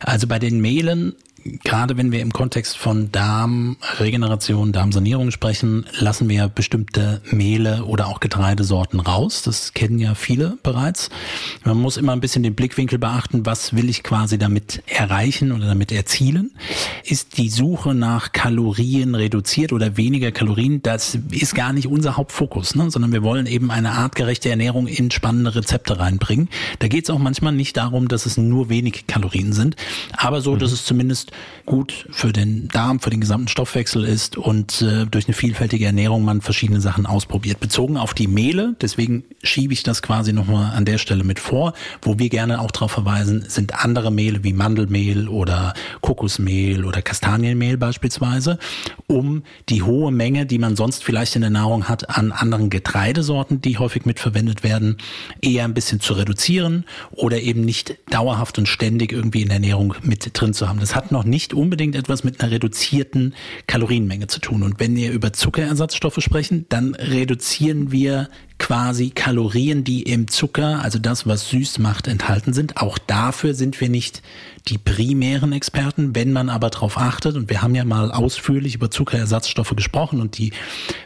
Also 0.00 0.26
bei 0.26 0.40
den 0.40 0.60
Mehlen 0.60 1.14
gerade 1.64 1.96
wenn 1.96 2.12
wir 2.12 2.20
im 2.20 2.32
Kontext 2.32 2.76
von 2.76 3.10
Darmregeneration, 3.12 4.72
Darmsanierung 4.72 5.30
sprechen, 5.30 5.86
lassen 5.98 6.28
wir 6.28 6.48
bestimmte 6.48 7.22
Mehle 7.30 7.84
oder 7.84 8.08
auch 8.08 8.20
Getreidesorten 8.20 9.00
raus. 9.00 9.42
Das 9.42 9.72
kennen 9.72 9.98
ja 9.98 10.14
viele 10.14 10.58
bereits. 10.62 11.10
Man 11.64 11.78
muss 11.78 11.96
immer 11.96 12.12
ein 12.12 12.20
bisschen 12.20 12.42
den 12.42 12.54
Blickwinkel 12.54 12.98
beachten, 12.98 13.46
was 13.46 13.74
will 13.74 13.88
ich 13.88 14.02
quasi 14.02 14.38
damit 14.38 14.82
erreichen 14.86 15.52
oder 15.52 15.66
damit 15.66 15.92
erzielen. 15.92 16.52
Ist 17.04 17.38
die 17.38 17.48
Suche 17.48 17.94
nach 17.94 18.32
Kalorien 18.32 19.14
reduziert 19.14 19.72
oder 19.72 19.96
weniger 19.96 20.32
Kalorien, 20.32 20.82
das 20.82 21.18
ist 21.30 21.54
gar 21.54 21.72
nicht 21.72 21.86
unser 21.86 22.16
Hauptfokus, 22.16 22.74
ne? 22.74 22.90
sondern 22.90 23.12
wir 23.12 23.22
wollen 23.22 23.46
eben 23.46 23.70
eine 23.70 23.92
artgerechte 23.92 24.50
Ernährung 24.50 24.86
in 24.86 25.10
spannende 25.10 25.54
Rezepte 25.54 25.98
reinbringen. 25.98 26.48
Da 26.78 26.88
geht 26.88 27.04
es 27.04 27.10
auch 27.10 27.18
manchmal 27.18 27.52
nicht 27.52 27.76
darum, 27.76 28.08
dass 28.08 28.26
es 28.26 28.36
nur 28.36 28.68
wenig 28.68 29.06
Kalorien 29.06 29.52
sind, 29.52 29.76
aber 30.12 30.40
so, 30.40 30.56
dass 30.56 30.70
mhm. 30.70 30.74
es 30.74 30.84
zumindest 30.84 31.29
gut 31.66 32.06
für 32.10 32.32
den 32.32 32.68
Darm, 32.68 33.00
für 33.00 33.10
den 33.10 33.20
gesamten 33.20 33.48
Stoffwechsel 33.48 34.04
ist 34.04 34.36
und 34.36 34.82
äh, 34.82 35.06
durch 35.06 35.26
eine 35.26 35.34
vielfältige 35.34 35.86
Ernährung 35.86 36.24
man 36.24 36.40
verschiedene 36.40 36.80
Sachen 36.80 37.06
ausprobiert. 37.06 37.60
Bezogen 37.60 37.96
auf 37.96 38.14
die 38.14 38.26
Mehle, 38.26 38.74
deswegen 38.80 39.24
schiebe 39.42 39.72
ich 39.72 39.82
das 39.82 40.02
quasi 40.02 40.32
nochmal 40.32 40.72
an 40.74 40.84
der 40.84 40.98
Stelle 40.98 41.24
mit 41.24 41.38
vor, 41.38 41.74
wo 42.02 42.18
wir 42.18 42.28
gerne 42.28 42.60
auch 42.60 42.70
darauf 42.70 42.92
verweisen, 42.92 43.44
sind 43.48 43.84
andere 43.84 44.10
Mehle 44.10 44.42
wie 44.42 44.52
Mandelmehl 44.52 45.28
oder 45.28 45.74
Kokosmehl 46.00 46.84
oder 46.84 47.02
Kastanienmehl 47.02 47.76
beispielsweise, 47.76 48.58
um 49.06 49.42
die 49.68 49.82
hohe 49.82 50.10
Menge, 50.10 50.46
die 50.46 50.58
man 50.58 50.76
sonst 50.76 51.04
vielleicht 51.04 51.36
in 51.36 51.42
der 51.42 51.50
Nahrung 51.50 51.88
hat, 51.88 52.10
an 52.10 52.32
anderen 52.32 52.70
Getreidesorten, 52.70 53.60
die 53.60 53.78
häufig 53.78 54.06
mitverwendet 54.06 54.62
werden, 54.62 54.96
eher 55.40 55.64
ein 55.64 55.74
bisschen 55.74 56.00
zu 56.00 56.14
reduzieren 56.14 56.84
oder 57.12 57.40
eben 57.40 57.60
nicht 57.60 57.96
dauerhaft 58.10 58.58
und 58.58 58.66
ständig 58.66 59.12
irgendwie 59.12 59.42
in 59.42 59.48
der 59.48 59.56
Ernährung 59.56 59.94
mit 60.02 60.30
drin 60.32 60.54
zu 60.54 60.68
haben. 60.68 60.80
Das 60.80 60.94
hat 60.94 61.12
noch 61.12 61.19
nicht 61.24 61.54
unbedingt 61.54 61.96
etwas 61.96 62.24
mit 62.24 62.40
einer 62.40 62.50
reduzierten 62.50 63.34
Kalorienmenge 63.66 64.26
zu 64.26 64.40
tun. 64.40 64.62
Und 64.62 64.80
wenn 64.80 64.94
wir 64.96 65.12
über 65.12 65.32
Zuckerersatzstoffe 65.32 66.20
sprechen, 66.20 66.66
dann 66.68 66.94
reduzieren 66.94 67.92
wir 67.92 68.28
quasi 68.60 69.10
Kalorien, 69.10 69.82
die 69.82 70.02
im 70.02 70.28
Zucker, 70.28 70.84
also 70.84 71.00
das, 71.00 71.26
was 71.26 71.48
süß 71.48 71.80
macht, 71.80 72.06
enthalten 72.06 72.52
sind. 72.52 72.76
Auch 72.76 72.98
dafür 72.98 73.54
sind 73.54 73.80
wir 73.80 73.88
nicht 73.88 74.22
die 74.68 74.76
primären 74.78 75.52
Experten. 75.52 76.14
Wenn 76.14 76.32
man 76.32 76.50
aber 76.50 76.68
darauf 76.68 76.98
achtet, 76.98 77.34
und 77.34 77.48
wir 77.48 77.62
haben 77.62 77.74
ja 77.74 77.84
mal 77.84 78.12
ausführlich 78.12 78.74
über 78.74 78.90
Zuckerersatzstoffe 78.90 79.74
gesprochen 79.74 80.20
und 80.20 80.38
die 80.38 80.52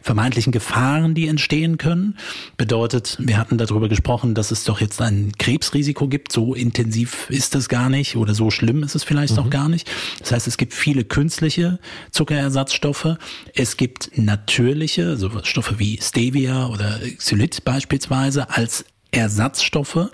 vermeintlichen 0.03 0.53
Gefahren, 0.53 1.15
die 1.15 1.29
entstehen 1.29 1.79
können, 1.79 2.19
bedeutet, 2.57 3.17
wir 3.21 3.39
hatten 3.39 3.57
darüber 3.57 3.89
gesprochen, 3.89 4.35
dass 4.35 4.51
es 4.51 4.65
doch 4.65 4.81
jetzt 4.81 5.01
ein 5.01 5.33
Krebsrisiko 5.39 6.09
gibt. 6.09 6.33
So 6.33 6.55
intensiv 6.55 7.31
ist 7.31 7.55
es 7.55 7.69
gar 7.69 7.89
nicht 7.89 8.17
oder 8.17 8.35
so 8.35 8.51
schlimm 8.51 8.83
ist 8.83 8.97
es 8.97 9.05
vielleicht 9.05 9.35
mhm. 9.35 9.39
auch 9.39 9.51
gar 9.51 9.69
nicht. 9.69 9.89
Das 10.19 10.33
heißt, 10.33 10.49
es 10.49 10.57
gibt 10.57 10.75
viele 10.75 11.05
künstliche 11.05 11.79
Zuckerersatzstoffe. 12.11 13.17
Es 13.55 13.77
gibt 13.77 14.11
natürliche, 14.19 15.11
also 15.11 15.31
Stoffe 15.45 15.79
wie 15.79 16.01
Stevia 16.03 16.67
oder 16.67 16.99
Xylit 17.17 17.44
beispielsweise 17.65 18.51
als 18.51 18.85
Ersatzstoffe 19.11 20.11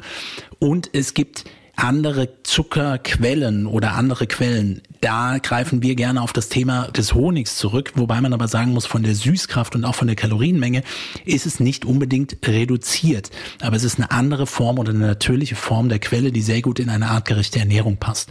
und 0.58 0.90
es 0.92 1.14
gibt 1.14 1.44
andere 1.76 2.42
Zuckerquellen 2.42 3.66
oder 3.66 3.92
andere 3.92 4.26
Quellen. 4.26 4.82
Da 5.00 5.38
greifen 5.38 5.82
wir 5.82 5.94
gerne 5.94 6.20
auf 6.20 6.34
das 6.34 6.50
Thema 6.50 6.88
des 6.88 7.14
Honigs 7.14 7.56
zurück, 7.56 7.92
wobei 7.94 8.20
man 8.20 8.34
aber 8.34 8.49
sagen 8.49 8.72
muss, 8.72 8.84
von 8.84 9.02
der 9.02 9.14
Süßkraft 9.14 9.75
und 9.75 9.87
auch 9.87 9.94
von 9.94 10.06
der 10.06 10.16
Kalorienmenge 10.16 10.82
ist 11.25 11.46
es 11.46 11.58
nicht 11.58 11.87
unbedingt 11.87 12.37
reduziert. 12.46 13.30
Aber 13.62 13.76
es 13.76 13.84
ist 13.84 13.99
eine 13.99 14.10
andere 14.10 14.46
Form 14.46 14.78
oder 14.78 14.90
eine 14.90 15.06
natürliche 15.06 15.56
Form 15.56 15.88
der 15.88 16.00
Quelle, 16.00 16.32
die 16.32 16.42
sehr 16.42 16.60
gut 16.60 16.80
in 16.80 16.90
eine 16.90 17.08
artgerechte 17.08 17.58
Ernährung 17.58 17.96
passt. 17.96 18.30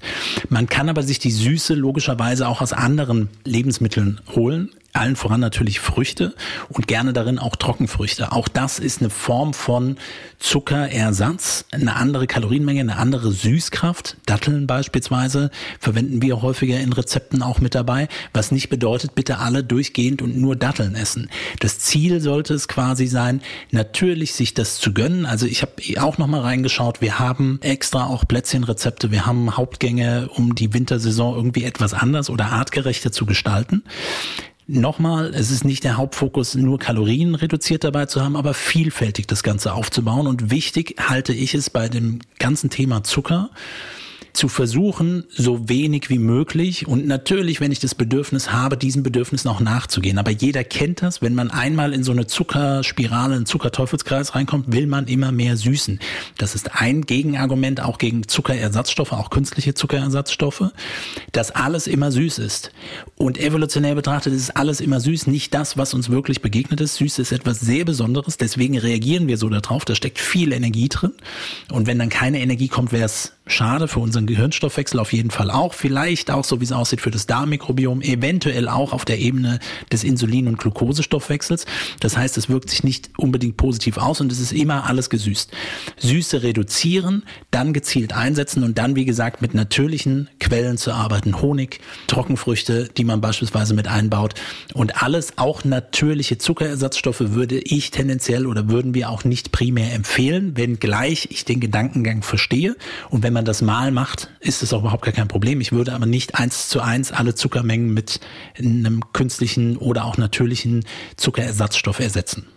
Man 0.50 0.68
kann 0.68 0.89
aber 0.89 1.01
sich 1.01 1.18
die 1.18 1.32
Süße 1.32 1.74
logischerweise 1.74 2.48
auch 2.48 2.62
aus 2.62 2.74
anderen 2.74 3.29
Lebensmitteln 3.46 4.22
holen 4.36 4.70
allen 4.93 5.15
voran 5.15 5.39
natürlich 5.39 5.79
Früchte 5.79 6.34
und 6.69 6.88
gerne 6.88 7.13
darin 7.13 7.39
auch 7.39 7.55
Trockenfrüchte. 7.55 8.31
Auch 8.31 8.48
das 8.48 8.79
ist 8.79 9.01
eine 9.01 9.10
Form 9.10 9.53
von 9.53 9.98
Zuckerersatz, 10.39 11.65
eine 11.72 11.96
andere 11.96 12.25
Kalorienmenge, 12.27 12.81
eine 12.81 12.98
andere 12.98 13.31
Süßkraft. 13.31 14.17
Datteln 14.25 14.67
beispielsweise 14.67 15.51
verwenden 15.79 16.22
wir 16.22 16.41
häufiger 16.41 16.79
in 16.79 16.93
Rezepten 16.93 17.41
auch 17.43 17.60
mit 17.60 17.75
dabei, 17.75 18.08
was 18.34 18.51
nicht 18.51 18.69
bedeutet, 18.69 19.15
bitte 19.15 19.39
alle 19.39 19.63
durchgehend 19.63 20.22
und 20.22 20.38
nur 20.38 20.55
Datteln 20.55 20.96
essen. 20.96 21.29
Das 21.60 21.79
Ziel 21.79 22.22
sollte 22.22 22.53
es 22.53 22.67
quasi 22.67 23.08
sein, 23.08 23.41
natürlich 23.72 24.34
sich 24.34 24.53
das 24.53 24.79
zu 24.79 24.93
gönnen. 24.93 25.25
Also 25.25 25.46
ich 25.46 25.62
habe 25.62 25.74
auch 26.00 26.17
noch 26.17 26.27
mal 26.27 26.41
reingeschaut, 26.41 27.01
wir 27.01 27.19
haben 27.19 27.60
extra 27.62 28.05
auch 28.05 28.27
Plätzchenrezepte, 28.27 29.12
wir 29.12 29.25
haben 29.25 29.58
Hauptgänge, 29.58 30.29
um 30.29 30.55
die 30.55 30.74
Wintersaison 30.74 31.36
irgendwie 31.36 31.63
etwas 31.63 31.93
anders 31.93 32.29
oder 32.29 32.48
artgerechter 32.51 33.12
zu 33.12 33.25
gestalten. 33.25 33.84
Nochmal, 34.72 35.34
es 35.34 35.50
ist 35.50 35.66
nicht 35.66 35.84
der 35.84 35.98
Hauptfokus, 35.98 36.54
nur 36.54 36.78
Kalorien 36.78 37.34
reduziert 37.34 37.84
dabei 37.84 38.06
zu 38.06 38.22
haben, 38.22 38.36
aber 38.36 38.54
vielfältig 38.54 39.26
das 39.26 39.42
Ganze 39.42 39.74
aufzubauen. 39.74 40.28
Und 40.28 40.52
wichtig 40.52 40.98
halte 41.00 41.34
ich 41.34 41.56
es 41.56 41.72
bei 41.72 41.90
dem 41.90 42.20
ganzen 42.38 42.70
Thema 42.70 43.04
Zucker, 43.04 43.50
zu 44.39 44.48
versuchen, 44.48 45.25
so 45.27 45.67
wenig 45.67 46.10
wie 46.10 46.17
möglich 46.17 46.88
und 46.88 47.05
natürlich, 47.05 47.60
wenn 47.60 47.74
ich 47.74 47.79
das 47.79 47.93
Bedürfnis 47.93 48.53
habe, 48.53 48.77
diesem 48.77 49.03
Bedürfnis 49.03 49.43
noch 49.43 49.60
nachzugehen. 49.60 50.17
Aber 50.17 50.31
jeder 50.31 50.63
kennt 50.63 51.01
das, 51.01 51.22
wenn 51.22 51.36
man 51.36 51.51
einmal 51.51 51.91
in 51.91 52.05
so 52.05 52.13
eine 52.13 52.25
Zuckerspirale, 52.25 53.36
einen 53.36 53.46
Zuckerteufelskreis 53.46 54.36
reinkommt, 54.36 54.72
will 54.72 54.88
man 54.88 55.08
immer 55.08 55.34
mehr 55.34 55.58
süßen. 55.58 56.00
Das 56.38 56.55
ist 56.55 56.74
ein 56.74 57.01
Gegenargument 57.01 57.81
auch 57.81 57.98
gegen 57.98 58.29
Zuckerersatzstoffe, 58.29 59.12
auch 59.12 59.29
künstliche 59.29 59.74
Zuckerersatzstoffe, 59.74 60.72
dass 61.34 61.51
alles 61.51 61.88
immer 61.88 62.10
süß 62.10 62.39
ist. 62.39 62.72
Und 63.17 63.38
evolutionär 63.38 63.96
betrachtet 63.96 64.31
ist 64.34 64.55
alles 64.55 64.79
immer 64.79 65.01
süß, 65.01 65.27
nicht 65.27 65.53
das, 65.53 65.75
was 65.75 65.93
uns 65.93 66.10
wirklich 66.10 66.41
begegnet 66.41 66.79
ist. 66.79 66.96
Süß 66.96 67.19
ist 67.19 67.34
etwas 67.34 67.60
sehr 67.60 67.84
Besonderes, 67.84 68.38
deswegen 68.38 68.77
reagieren 68.77 69.27
wir 69.27 69.36
so 69.36 69.50
darauf, 69.50 69.84
da 69.84 69.96
steckt 69.96 70.17
viel 70.17 70.53
Energie 70.53 70.88
drin. 70.88 71.12
Und 71.69 71.88
wenn 71.88 72.00
dann 72.00 72.08
keine 72.08 72.39
Energie 72.39 72.69
kommt, 72.69 72.93
wäre 72.93 73.03
es 73.03 73.34
schade 73.51 73.88
für 73.88 74.00
unseren 74.00 74.25
Gehirnstoffwechsel 74.25 75.00
auf 75.00 75.13
jeden 75.13 75.32
Fall 75.32 75.51
auch. 75.51 75.74
Vielleicht 75.74 76.32
auch, 76.32 76.44
so 76.44 76.60
wie 76.60 76.63
es 76.63 76.72
aussieht, 76.72 77.01
für 77.01 77.12
das 77.12 77.27
Darmmikrobiom, 77.27 78.01
eventuell 78.01 78.68
auch 78.68 78.94
auf 78.94 79.06
der 79.06 79.20
Ebene 79.20 79.60
des 79.91 80.03
Insulin- 80.03 80.48
und 80.48 80.58
Glukosestoffwechsels. 80.58 81.65
Das 82.00 82.18
heißt, 82.18 82.38
es 82.38 82.50
wirkt 82.50 82.70
sich 82.70 82.84
nicht 82.84 83.10
unbedingt 83.18 83.58
positiv 83.58 83.98
aus 83.98 84.22
und 84.22 84.32
es 84.32 84.39
ist 84.39 84.53
immer 84.53 84.86
alles 84.86 85.10
gesüßt. 85.10 85.51
Süße 85.98 86.44
reduzieren, 86.44 87.24
dann 87.51 87.74
gezielt 87.74 88.13
einsetzen 88.13 88.63
und 88.63 88.77
dann, 88.77 88.96
wie 88.96 89.06
gesagt, 89.06 89.41
mit 89.41 89.53
natürlichen 89.53 90.29
Quellen 90.39 90.77
zu 90.77 90.91
arbeiten. 90.91 91.41
Honig, 91.41 91.79
Trockenfrüchte, 92.08 92.89
die 92.96 93.03
man 93.03 93.22
beispielsweise 93.22 93.74
mit 93.74 93.88
einbaut 93.88 94.36
und 94.74 95.01
alles, 95.03 95.38
auch 95.38 95.63
natürliche 95.63 96.38
Zuckerersatzstoffe 96.38 97.20
würde 97.20 97.60
ich 97.60 97.91
tendenziell 97.91 98.46
oder 98.46 98.70
würden 98.70 98.94
wir 98.94 99.10
auch 99.10 99.24
nicht 99.24 99.51
primär 99.51 99.94
empfehlen, 99.94 100.56
wenngleich 100.56 101.27
ich 101.32 101.46
den 101.46 101.60
Gedankengang 101.60 102.24
verstehe 102.24 102.75
und 103.10 103.24
wenn 103.24 103.34
man 103.34 103.38
das 103.41 103.62
mal 103.62 103.91
macht, 103.91 104.29
ist 104.39 104.63
es 104.63 104.74
auch 104.74 104.81
überhaupt 104.81 105.03
gar 105.03 105.13
kein 105.13 105.27
Problem. 105.27 105.62
Ich 105.62 105.72
würde 105.72 105.93
aber 105.93 106.05
nicht 106.05 106.36
eins 106.36 106.69
zu 106.69 106.81
eins 106.81 107.12
alle 107.12 107.36
Zuckermengen 107.36 107.93
mit 107.93 108.19
einem 108.58 109.01
künstlichen 109.13 109.77
oder 109.77 110.05
auch 110.05 110.17
natürlichen 110.17 110.86
Zuckerersatzstoff 111.17 112.00
ersetzen. 112.00 112.48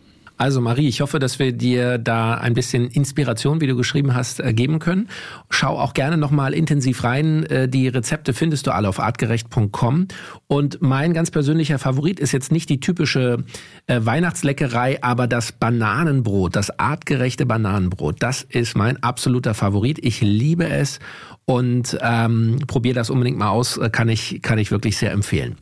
Also 0.42 0.60
Marie, 0.60 0.88
ich 0.88 1.00
hoffe, 1.00 1.20
dass 1.20 1.38
wir 1.38 1.52
dir 1.52 1.98
da 1.98 2.34
ein 2.34 2.52
bisschen 2.52 2.88
Inspiration, 2.88 3.60
wie 3.60 3.68
du 3.68 3.76
geschrieben 3.76 4.12
hast, 4.12 4.40
äh, 4.40 4.52
geben 4.52 4.80
können. 4.80 5.08
Schau 5.50 5.78
auch 5.78 5.94
gerne 5.94 6.16
nochmal 6.16 6.52
intensiv 6.52 7.04
rein. 7.04 7.44
Äh, 7.44 7.68
die 7.68 7.86
Rezepte 7.86 8.34
findest 8.34 8.66
du 8.66 8.72
alle 8.72 8.88
auf 8.88 8.98
artgerecht.com. 8.98 10.08
Und 10.48 10.82
mein 10.82 11.14
ganz 11.14 11.30
persönlicher 11.30 11.78
Favorit 11.78 12.18
ist 12.18 12.32
jetzt 12.32 12.50
nicht 12.50 12.68
die 12.70 12.80
typische 12.80 13.44
äh, 13.86 14.00
Weihnachtsleckerei, 14.02 15.00
aber 15.00 15.28
das 15.28 15.52
Bananenbrot, 15.52 16.56
das 16.56 16.76
artgerechte 16.76 17.46
Bananenbrot. 17.46 18.16
Das 18.18 18.42
ist 18.42 18.76
mein 18.76 19.00
absoluter 19.00 19.54
Favorit. 19.54 20.04
Ich 20.04 20.22
liebe 20.22 20.68
es 20.68 20.98
und 21.44 21.96
ähm, 22.02 22.58
probiere 22.66 22.96
das 22.96 23.10
unbedingt 23.10 23.38
mal 23.38 23.50
aus. 23.50 23.78
Kann 23.92 24.08
ich, 24.08 24.42
kann 24.42 24.58
ich 24.58 24.72
wirklich 24.72 24.96
sehr 24.96 25.12
empfehlen. 25.12 25.56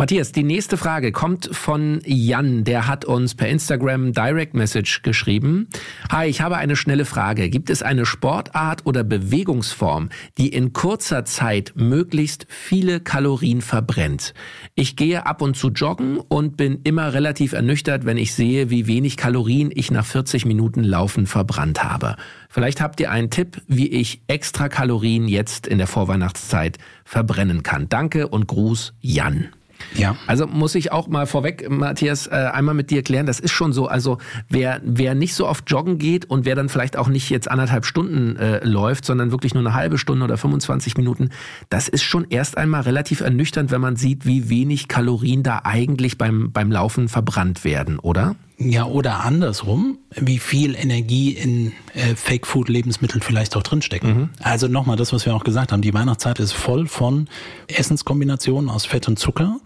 Matthias, 0.00 0.32
die 0.32 0.44
nächste 0.44 0.78
Frage 0.78 1.12
kommt 1.12 1.50
von 1.52 2.00
Jan. 2.06 2.64
Der 2.64 2.86
hat 2.86 3.04
uns 3.04 3.34
per 3.34 3.50
Instagram 3.50 4.14
Direct 4.14 4.54
Message 4.54 5.02
geschrieben. 5.02 5.68
Hi, 6.10 6.26
ich 6.26 6.40
habe 6.40 6.56
eine 6.56 6.74
schnelle 6.74 7.04
Frage. 7.04 7.50
Gibt 7.50 7.68
es 7.68 7.82
eine 7.82 8.06
Sportart 8.06 8.86
oder 8.86 9.04
Bewegungsform, 9.04 10.08
die 10.38 10.48
in 10.48 10.72
kurzer 10.72 11.26
Zeit 11.26 11.74
möglichst 11.76 12.46
viele 12.48 13.00
Kalorien 13.00 13.60
verbrennt? 13.60 14.32
Ich 14.74 14.96
gehe 14.96 15.26
ab 15.26 15.42
und 15.42 15.54
zu 15.54 15.68
joggen 15.68 16.16
und 16.16 16.56
bin 16.56 16.80
immer 16.82 17.12
relativ 17.12 17.52
ernüchtert, 17.52 18.06
wenn 18.06 18.16
ich 18.16 18.32
sehe, 18.32 18.70
wie 18.70 18.86
wenig 18.86 19.18
Kalorien 19.18 19.70
ich 19.70 19.90
nach 19.90 20.06
40 20.06 20.46
Minuten 20.46 20.82
Laufen 20.82 21.26
verbrannt 21.26 21.84
habe. 21.84 22.16
Vielleicht 22.48 22.80
habt 22.80 23.00
ihr 23.00 23.10
einen 23.10 23.28
Tipp, 23.28 23.60
wie 23.66 23.88
ich 23.88 24.22
extra 24.28 24.70
Kalorien 24.70 25.28
jetzt 25.28 25.66
in 25.66 25.76
der 25.76 25.86
Vorweihnachtszeit 25.86 26.78
verbrennen 27.04 27.62
kann. 27.62 27.90
Danke 27.90 28.28
und 28.28 28.46
Gruß, 28.46 28.94
Jan. 29.02 29.50
Ja. 29.94 30.16
Also 30.26 30.46
muss 30.46 30.74
ich 30.74 30.92
auch 30.92 31.08
mal 31.08 31.26
vorweg, 31.26 31.68
Matthias, 31.68 32.26
äh, 32.26 32.30
einmal 32.30 32.74
mit 32.74 32.90
dir 32.90 33.02
klären, 33.02 33.26
das 33.26 33.40
ist 33.40 33.52
schon 33.52 33.72
so, 33.72 33.86
also 33.86 34.18
wer, 34.48 34.80
wer 34.84 35.14
nicht 35.14 35.34
so 35.34 35.46
oft 35.46 35.70
joggen 35.70 35.98
geht 35.98 36.28
und 36.28 36.44
wer 36.44 36.54
dann 36.54 36.68
vielleicht 36.68 36.96
auch 36.96 37.08
nicht 37.08 37.30
jetzt 37.30 37.50
anderthalb 37.50 37.84
Stunden 37.84 38.36
äh, 38.36 38.64
läuft, 38.64 39.04
sondern 39.04 39.30
wirklich 39.30 39.54
nur 39.54 39.62
eine 39.64 39.74
halbe 39.74 39.98
Stunde 39.98 40.24
oder 40.24 40.36
25 40.36 40.96
Minuten, 40.96 41.30
das 41.68 41.88
ist 41.88 42.02
schon 42.02 42.26
erst 42.30 42.56
einmal 42.56 42.82
relativ 42.82 43.20
ernüchternd, 43.20 43.70
wenn 43.70 43.80
man 43.80 43.96
sieht, 43.96 44.26
wie 44.26 44.48
wenig 44.48 44.88
Kalorien 44.88 45.42
da 45.42 45.62
eigentlich 45.64 46.18
beim, 46.18 46.52
beim 46.52 46.70
Laufen 46.70 47.08
verbrannt 47.08 47.64
werden, 47.64 47.98
oder? 47.98 48.36
Ja, 48.62 48.84
oder 48.84 49.24
andersrum, 49.24 49.98
wie 50.14 50.38
viel 50.38 50.74
Energie 50.74 51.30
in 51.30 51.72
äh, 51.94 52.14
Fake-Food-Lebensmitteln 52.14 53.22
vielleicht 53.22 53.56
auch 53.56 53.62
drinstecken. 53.62 54.14
Mhm. 54.14 54.30
Also 54.38 54.68
nochmal 54.68 54.96
das, 54.96 55.14
was 55.14 55.24
wir 55.24 55.34
auch 55.34 55.44
gesagt 55.44 55.72
haben, 55.72 55.80
die 55.80 55.94
Weihnachtszeit 55.94 56.38
ist 56.40 56.52
voll 56.52 56.86
von 56.86 57.26
Essenskombinationen 57.68 58.68
aus 58.68 58.84
Fett 58.84 59.08
und 59.08 59.18
Zucker. 59.18 59.60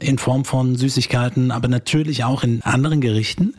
in 0.00 0.18
Form 0.18 0.44
von 0.44 0.76
Süßigkeiten, 0.76 1.50
aber 1.50 1.68
natürlich 1.68 2.24
auch 2.24 2.44
in 2.44 2.62
anderen 2.62 3.00
Gerichten, 3.00 3.54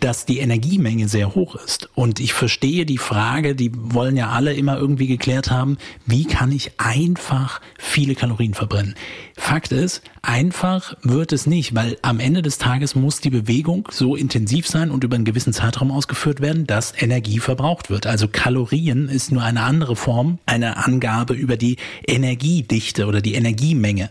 dass 0.00 0.24
die 0.24 0.38
Energiemenge 0.38 1.08
sehr 1.08 1.34
hoch 1.34 1.56
ist. 1.56 1.90
Und 1.94 2.20
ich 2.20 2.32
verstehe 2.32 2.86
die 2.86 2.98
Frage, 2.98 3.54
die 3.54 3.70
wollen 3.74 4.16
ja 4.16 4.30
alle 4.30 4.54
immer 4.54 4.78
irgendwie 4.78 5.06
geklärt 5.06 5.50
haben, 5.50 5.76
wie 6.06 6.24
kann 6.24 6.52
ich 6.52 6.72
einfach 6.78 7.60
viele 7.78 8.14
Kalorien 8.14 8.54
verbrennen? 8.54 8.94
Fakt 9.36 9.72
ist, 9.72 10.02
einfach 10.22 10.94
wird 11.02 11.32
es 11.32 11.46
nicht, 11.46 11.74
weil 11.74 11.98
am 12.02 12.20
Ende 12.20 12.40
des 12.40 12.58
Tages 12.58 12.94
muss 12.94 13.20
die 13.20 13.30
Bewegung 13.30 13.88
so 13.90 14.14
intensiv 14.14 14.68
sein 14.68 14.92
und 14.92 15.02
über 15.02 15.16
einen 15.16 15.24
gewissen 15.24 15.52
Zeitraum 15.52 15.90
ausgeführt 15.90 16.40
werden, 16.40 16.68
dass 16.68 16.92
Energie 16.96 17.40
verbraucht 17.40 17.90
wird. 17.90 18.06
Also 18.06 18.28
Kalorien 18.28 19.08
ist 19.08 19.32
nur 19.32 19.42
eine 19.42 19.62
andere 19.62 19.96
Form, 19.96 20.38
eine 20.46 20.76
Angabe 20.76 21.34
über 21.34 21.56
die 21.56 21.78
Energiedichte 22.06 23.06
oder 23.06 23.20
die 23.20 23.34
Energiemenge. 23.34 24.08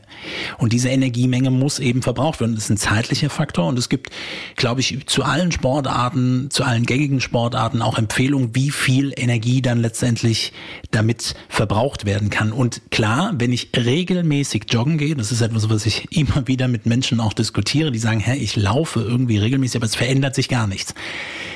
Und 0.57 0.73
diese 0.73 0.89
Energiemenge 0.89 1.51
muss 1.51 1.79
eben 1.79 2.01
verbraucht 2.01 2.41
werden. 2.41 2.55
Das 2.55 2.65
ist 2.65 2.69
ein 2.71 2.77
zeitlicher 2.77 3.29
Faktor 3.29 3.67
und 3.67 3.79
es 3.79 3.87
gibt, 3.87 4.09
glaube 4.57 4.81
ich, 4.81 5.07
zu 5.07 5.23
allen 5.23 5.53
Sportarten, 5.53 6.49
zu 6.49 6.65
allen 6.65 6.85
gängigen 6.85 7.21
Sportarten 7.21 7.81
auch 7.81 7.97
Empfehlungen, 7.97 8.55
wie 8.55 8.71
viel 8.71 9.13
Energie 9.15 9.61
dann 9.61 9.79
letztendlich 9.79 10.51
damit 10.91 11.33
verbraucht 11.47 12.05
werden 12.05 12.29
kann. 12.29 12.51
Und 12.51 12.81
klar, 12.91 13.33
wenn 13.37 13.53
ich 13.53 13.69
regelmäßig 13.75 14.65
joggen 14.69 14.97
gehe, 14.97 15.12
das 15.15 15.31
ist 15.31 15.41
etwas, 15.41 15.69
was 15.69 15.85
ich 15.85 16.07
immer 16.17 16.47
wieder 16.47 16.67
mit 16.67 16.85
Menschen 16.85 17.19
auch 17.19 17.33
diskutiere, 17.33 17.91
die 17.91 17.99
sagen, 17.99 18.19
hä, 18.19 18.35
ich 18.35 18.55
laufe 18.55 19.01
irgendwie 19.01 19.37
regelmäßig, 19.37 19.77
aber 19.77 19.85
es 19.85 19.95
verändert 19.95 20.35
sich 20.35 20.49
gar 20.49 20.67
nichts. 20.67 20.93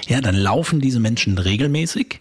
Ja, 0.08 0.22
dann 0.22 0.36
laufen 0.36 0.80
diese 0.80 1.00
Menschen 1.00 1.38
regelmäßig 1.38 2.20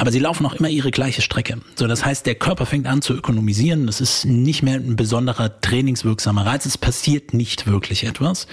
aber 0.00 0.12
sie 0.12 0.20
laufen 0.20 0.46
auch 0.46 0.54
immer 0.54 0.68
ihre 0.68 0.92
gleiche 0.92 1.22
Strecke. 1.22 1.60
So, 1.74 1.88
das 1.88 2.04
heißt, 2.04 2.24
der 2.24 2.36
Körper 2.36 2.66
fängt 2.66 2.86
an 2.86 3.02
zu 3.02 3.14
ökonomisieren. 3.14 3.88
Das 3.88 4.00
ist 4.00 4.24
nicht 4.24 4.62
mehr 4.62 4.76
ein 4.76 4.94
besonderer 4.94 5.60
trainingswirksamer 5.60 6.46
Reiz. 6.46 6.66
Es 6.66 6.78
passiert 6.78 7.34
nicht 7.34 7.66
wirklich 7.66 8.04
etwas. 8.04 8.46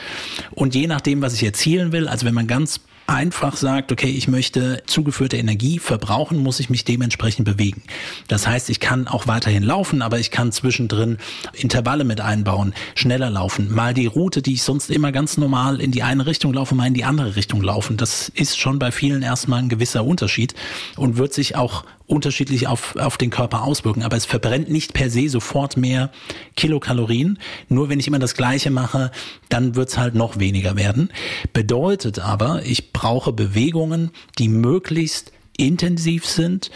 Und 0.55 0.74
je 0.74 0.88
nachdem, 0.88 1.22
was 1.22 1.36
ich 1.36 1.44
erzielen 1.44 1.91
will, 1.91 2.08
also 2.08 2.25
wenn 2.25 2.34
man 2.34 2.48
ganz 2.48 2.82
einfach 3.07 3.55
sagt, 3.55 3.91
okay, 3.91 4.09
ich 4.09 4.27
möchte 4.27 4.83
zugeführte 4.85 5.38
Energie 5.38 5.79
verbrauchen, 5.79 6.39
muss 6.39 6.59
ich 6.59 6.69
mich 6.69 6.85
dementsprechend 6.85 7.45
bewegen. 7.45 7.83
Das 8.27 8.47
heißt, 8.47 8.69
ich 8.69 8.79
kann 8.79 9.07
auch 9.07 9.27
weiterhin 9.27 9.63
laufen, 9.63 10.01
aber 10.01 10.19
ich 10.19 10.31
kann 10.31 10.51
zwischendrin 10.51 11.17
Intervalle 11.53 12.03
mit 12.03 12.21
einbauen, 12.21 12.74
schneller 12.95 13.29
laufen, 13.29 13.74
mal 13.74 13.93
die 13.93 14.07
Route, 14.07 14.41
die 14.41 14.53
ich 14.53 14.63
sonst 14.63 14.89
immer 14.89 15.12
ganz 15.12 15.38
normal 15.38 15.81
in 15.81 15.91
die 15.91 16.03
eine 16.03 16.25
Richtung 16.25 16.53
laufe, 16.53 16.75
mal 16.75 16.88
in 16.88 16.93
die 16.93 17.05
andere 17.05 17.35
Richtung 17.35 17.62
laufen. 17.62 17.97
Das 17.97 18.29
ist 18.29 18.57
schon 18.57 18.79
bei 18.79 18.91
vielen 18.91 19.21
erstmal 19.21 19.59
ein 19.59 19.69
gewisser 19.69 20.03
Unterschied 20.03 20.55
und 20.95 21.17
wird 21.17 21.33
sich 21.33 21.55
auch 21.55 21.85
unterschiedlich 22.07 22.67
auf, 22.67 22.95
auf 22.95 23.17
den 23.17 23.29
Körper 23.29 23.63
auswirken. 23.63 24.03
Aber 24.03 24.15
es 24.15 24.25
verbrennt 24.25 24.69
nicht 24.69 24.93
per 24.93 25.09
se 25.09 25.29
sofort 25.29 25.77
mehr 25.77 26.12
Kilokalorien. 26.55 27.39
Nur 27.67 27.89
wenn 27.89 28.00
ich 28.00 28.07
immer 28.07 28.19
das 28.19 28.35
Gleiche 28.35 28.69
mache, 28.69 29.12
dann 29.50 29.75
wird's 29.75 29.97
halt 29.97 30.15
noch 30.15 30.39
weniger 30.39 30.75
werden. 30.75 31.09
Bedeutet 31.53 32.19
aber, 32.19 32.63
ich 32.65 32.93
brauche 32.93 33.33
Bewegungen, 33.33 34.12
die 34.38 34.50
möglichst 34.50 35.31
intensiv 35.57 36.25
sind, 36.25 36.69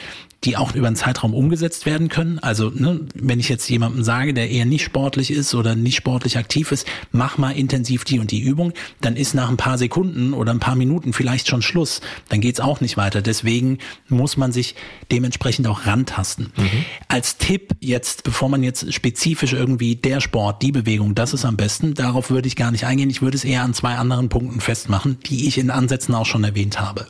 die 0.46 0.56
auch 0.56 0.74
über 0.74 0.88
einen 0.88 0.96
Zeitraum 0.96 1.34
umgesetzt 1.34 1.86
werden 1.86 2.08
können. 2.08 2.40
Also 2.40 2.70
ne, 2.70 3.02
wenn 3.14 3.40
ich 3.40 3.50
jetzt 3.50 3.70
jemandem 3.70 4.04
sage, 4.04 4.34
der 4.34 4.50
eher 4.50 4.66
nicht 4.66 4.84
sportlich 4.84 5.32
ist 5.32 5.54
oder 5.54 5.76
nicht 5.76 5.98
sportlich 5.98 6.38
aktiv 6.38 6.72
ist, 6.72 6.88
mach 7.12 7.38
mal 7.38 7.52
intensiv 7.52 8.06
die 8.06 8.20
und 8.20 8.32
die 8.32 8.40
Übung, 8.40 8.74
dann 9.02 9.18
ist 9.18 9.34
nach 9.34 9.50
ein 9.50 9.58
paar 9.58 9.78
Sekunden 9.78 10.34
oder 10.34 10.54
ein 10.54 10.62
paar 10.62 10.76
Minuten 10.76 11.12
vielleicht 11.12 11.50
schon 11.50 11.62
Schluss. 11.62 12.00
Dann 12.30 12.40
geht's 12.40 12.62
auch 12.62 12.80
nicht 12.80 12.96
weiter. 12.96 13.22
Deswegen 13.22 13.80
muss 14.08 14.38
man 14.38 14.54
sich 14.54 14.76
dementsprechend 15.12 15.68
auch 15.68 15.86
rantasten. 15.86 16.54
Mhm. 16.56 16.86
Als 17.10 17.38
Tipp 17.38 17.76
jetzt, 17.82 18.24
bevor 18.24 18.48
man 18.48 18.64
jetzt 18.64 18.94
spezifisch 18.94 19.52
irgendwie 19.52 19.98
der 19.98 20.22
Sport, 20.22 20.62
die 20.62 20.72
Bewegung, 20.72 21.16
das 21.16 21.34
ist 21.34 21.44
am 21.44 21.58
besten, 21.58 21.96
darauf 21.96 22.30
würde 22.30 22.48
ich 22.48 22.56
gar 22.56 22.72
nicht 22.72 22.86
eingehen. 22.86 23.10
Ich 23.10 23.22
würde 23.22 23.36
es 23.36 23.44
eher 23.44 23.64
an 23.64 23.74
zwei 23.74 23.96
anderen 23.96 24.30
Punkten 24.30 24.62
festmachen, 24.62 25.18
die 25.26 25.48
ich 25.48 25.58
in 25.58 25.70
Ansätzen 25.70 26.16
auch 26.16 26.26
schon 26.26 26.46
erwähnt 26.46 26.80
habe 26.80 27.08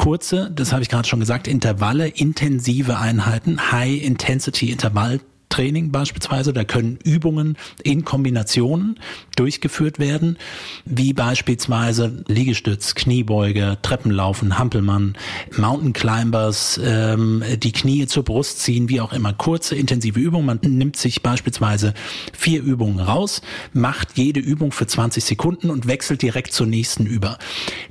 kurze, 0.00 0.50
das 0.50 0.72
habe 0.72 0.82
ich 0.82 0.88
gerade 0.88 1.06
schon 1.06 1.20
gesagt, 1.20 1.46
Intervalle, 1.46 2.08
intensive 2.08 2.98
Einheiten, 2.98 3.70
High-Intensity-Intervall 3.70 5.20
Training 5.50 5.90
beispielsweise. 5.90 6.54
Da 6.54 6.64
können 6.64 6.98
Übungen 7.04 7.58
in 7.82 8.04
Kombinationen 8.04 8.98
durchgeführt 9.36 9.98
werden, 9.98 10.38
wie 10.86 11.12
beispielsweise 11.12 12.24
Liegestütz, 12.28 12.94
Kniebeuge, 12.94 13.76
Treppenlaufen, 13.82 14.58
Hampelmann, 14.58 15.18
Mountain 15.58 15.92
Climbers, 15.92 16.80
ähm, 16.82 17.42
die 17.58 17.72
Knie 17.72 18.06
zur 18.06 18.22
Brust 18.22 18.60
ziehen, 18.60 18.88
wie 18.88 19.00
auch 19.00 19.12
immer. 19.12 19.34
Kurze, 19.34 19.74
intensive 19.74 20.18
Übungen. 20.18 20.46
Man 20.46 20.60
nimmt 20.62 20.96
sich 20.96 21.22
beispielsweise 21.22 21.92
vier 22.32 22.62
Übungen 22.62 23.00
raus, 23.00 23.42
macht 23.74 24.16
jede 24.16 24.40
Übung 24.40 24.72
für 24.72 24.86
20 24.86 25.22
Sekunden 25.24 25.68
und 25.68 25.86
wechselt 25.86 26.22
direkt 26.22 26.54
zur 26.54 26.66
nächsten 26.66 27.04
über. 27.04 27.38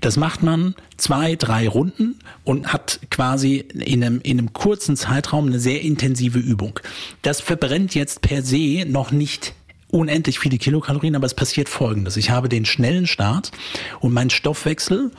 Das 0.01 0.17
macht 0.17 0.41
man 0.41 0.75
zwei, 0.99 1.35
drei 1.35 1.67
Runden 1.67 2.19
und 2.43 2.71
hat 2.71 2.99
quasi 3.09 3.57
in 3.57 4.03
einem, 4.03 4.21
in 4.21 4.37
einem 4.37 4.53
kurzen 4.53 4.95
Zeitraum 4.95 5.47
eine 5.47 5.59
sehr 5.59 5.81
intensive 5.81 6.39
Übung. 6.39 6.79
Das 7.21 7.41
verbrennt 7.41 7.95
jetzt 7.95 8.21
per 8.21 8.43
se 8.43 8.85
noch 8.87 9.11
nicht 9.11 9.53
unendlich 9.89 10.39
viele 10.39 10.57
Kilokalorien, 10.57 11.15
aber 11.15 11.25
es 11.25 11.33
passiert 11.33 11.69
Folgendes. 11.69 12.17
Ich 12.17 12.29
habe 12.29 12.49
den 12.49 12.65
schnellen 12.65 13.07
Start 13.07 13.51
und 13.99 14.13
mein 14.13 14.29
Stoffwechsel 14.29 15.11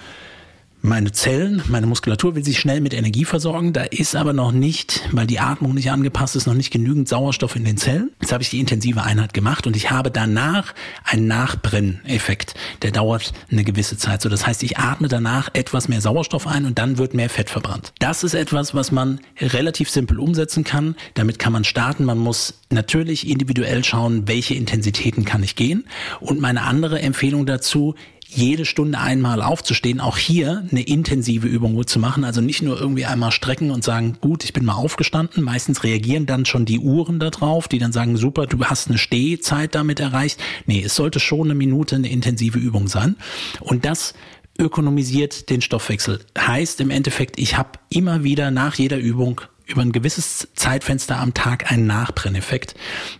meine 0.82 1.12
Zellen, 1.12 1.62
meine 1.68 1.86
Muskulatur 1.86 2.34
will 2.34 2.44
sich 2.44 2.58
schnell 2.58 2.80
mit 2.80 2.94
Energie 2.94 3.24
versorgen. 3.24 3.72
Da 3.72 3.82
ist 3.82 4.16
aber 4.16 4.32
noch 4.32 4.52
nicht, 4.52 5.02
weil 5.12 5.26
die 5.26 5.38
Atmung 5.38 5.74
nicht 5.74 5.90
angepasst 5.90 6.36
ist, 6.36 6.46
noch 6.46 6.54
nicht 6.54 6.70
genügend 6.70 7.08
Sauerstoff 7.08 7.56
in 7.56 7.64
den 7.64 7.76
Zellen. 7.76 8.10
Jetzt 8.20 8.32
habe 8.32 8.42
ich 8.42 8.50
die 8.50 8.60
intensive 8.60 9.02
Einheit 9.02 9.34
gemacht 9.34 9.66
und 9.66 9.76
ich 9.76 9.90
habe 9.90 10.10
danach 10.10 10.74
einen 11.04 11.26
Nachbrenneffekt. 11.26 12.54
Der 12.82 12.92
dauert 12.92 13.32
eine 13.50 13.64
gewisse 13.64 13.98
Zeit. 13.98 14.22
So, 14.22 14.28
das 14.28 14.46
heißt, 14.46 14.62
ich 14.62 14.78
atme 14.78 15.08
danach 15.08 15.50
etwas 15.52 15.88
mehr 15.88 16.00
Sauerstoff 16.00 16.46
ein 16.46 16.64
und 16.64 16.78
dann 16.78 16.98
wird 16.98 17.14
mehr 17.14 17.28
Fett 17.28 17.50
verbrannt. 17.50 17.92
Das 17.98 18.24
ist 18.24 18.34
etwas, 18.34 18.74
was 18.74 18.90
man 18.90 19.20
relativ 19.40 19.90
simpel 19.90 20.18
umsetzen 20.18 20.64
kann. 20.64 20.96
Damit 21.14 21.38
kann 21.38 21.52
man 21.52 21.64
starten. 21.64 22.04
Man 22.04 22.18
muss 22.18 22.54
natürlich 22.70 23.28
individuell 23.28 23.84
schauen, 23.84 24.28
welche 24.28 24.54
Intensitäten 24.54 25.24
kann 25.24 25.42
ich 25.42 25.56
gehen. 25.56 25.84
Und 26.20 26.40
meine 26.40 26.62
andere 26.62 27.00
Empfehlung 27.02 27.44
dazu, 27.44 27.94
jede 28.36 28.64
Stunde 28.64 28.98
einmal 28.98 29.42
aufzustehen, 29.42 30.00
auch 30.00 30.16
hier 30.16 30.64
eine 30.70 30.82
intensive 30.82 31.46
Übung 31.46 31.86
zu 31.86 31.98
machen. 31.98 32.24
Also 32.24 32.40
nicht 32.40 32.62
nur 32.62 32.80
irgendwie 32.80 33.04
einmal 33.04 33.32
strecken 33.32 33.70
und 33.70 33.84
sagen, 33.84 34.16
gut, 34.20 34.44
ich 34.44 34.52
bin 34.52 34.64
mal 34.64 34.74
aufgestanden. 34.74 35.42
Meistens 35.44 35.84
reagieren 35.84 36.26
dann 36.26 36.44
schon 36.44 36.64
die 36.64 36.78
Uhren 36.78 37.18
darauf, 37.18 37.68
die 37.68 37.78
dann 37.78 37.92
sagen, 37.92 38.16
super, 38.16 38.46
du 38.46 38.64
hast 38.64 38.88
eine 38.88 38.98
Stehzeit 38.98 39.74
damit 39.74 40.00
erreicht. 40.00 40.40
Nee, 40.66 40.82
es 40.82 40.94
sollte 40.94 41.20
schon 41.20 41.48
eine 41.48 41.54
Minute 41.54 41.96
eine 41.96 42.10
intensive 42.10 42.58
Übung 42.58 42.88
sein. 42.88 43.16
Und 43.60 43.84
das 43.84 44.14
ökonomisiert 44.58 45.50
den 45.50 45.62
Stoffwechsel. 45.62 46.20
Heißt 46.38 46.80
im 46.80 46.90
Endeffekt, 46.90 47.38
ich 47.38 47.56
habe 47.56 47.78
immer 47.88 48.22
wieder 48.24 48.50
nach 48.50 48.74
jeder 48.74 48.98
Übung 48.98 49.40
über 49.70 49.82
ein 49.82 49.92
gewisses 49.92 50.48
Zeitfenster 50.54 51.18
am 51.18 51.34
Tag 51.34 51.70
einen 51.70 51.86
Nachbrenneffekt. 51.86 52.74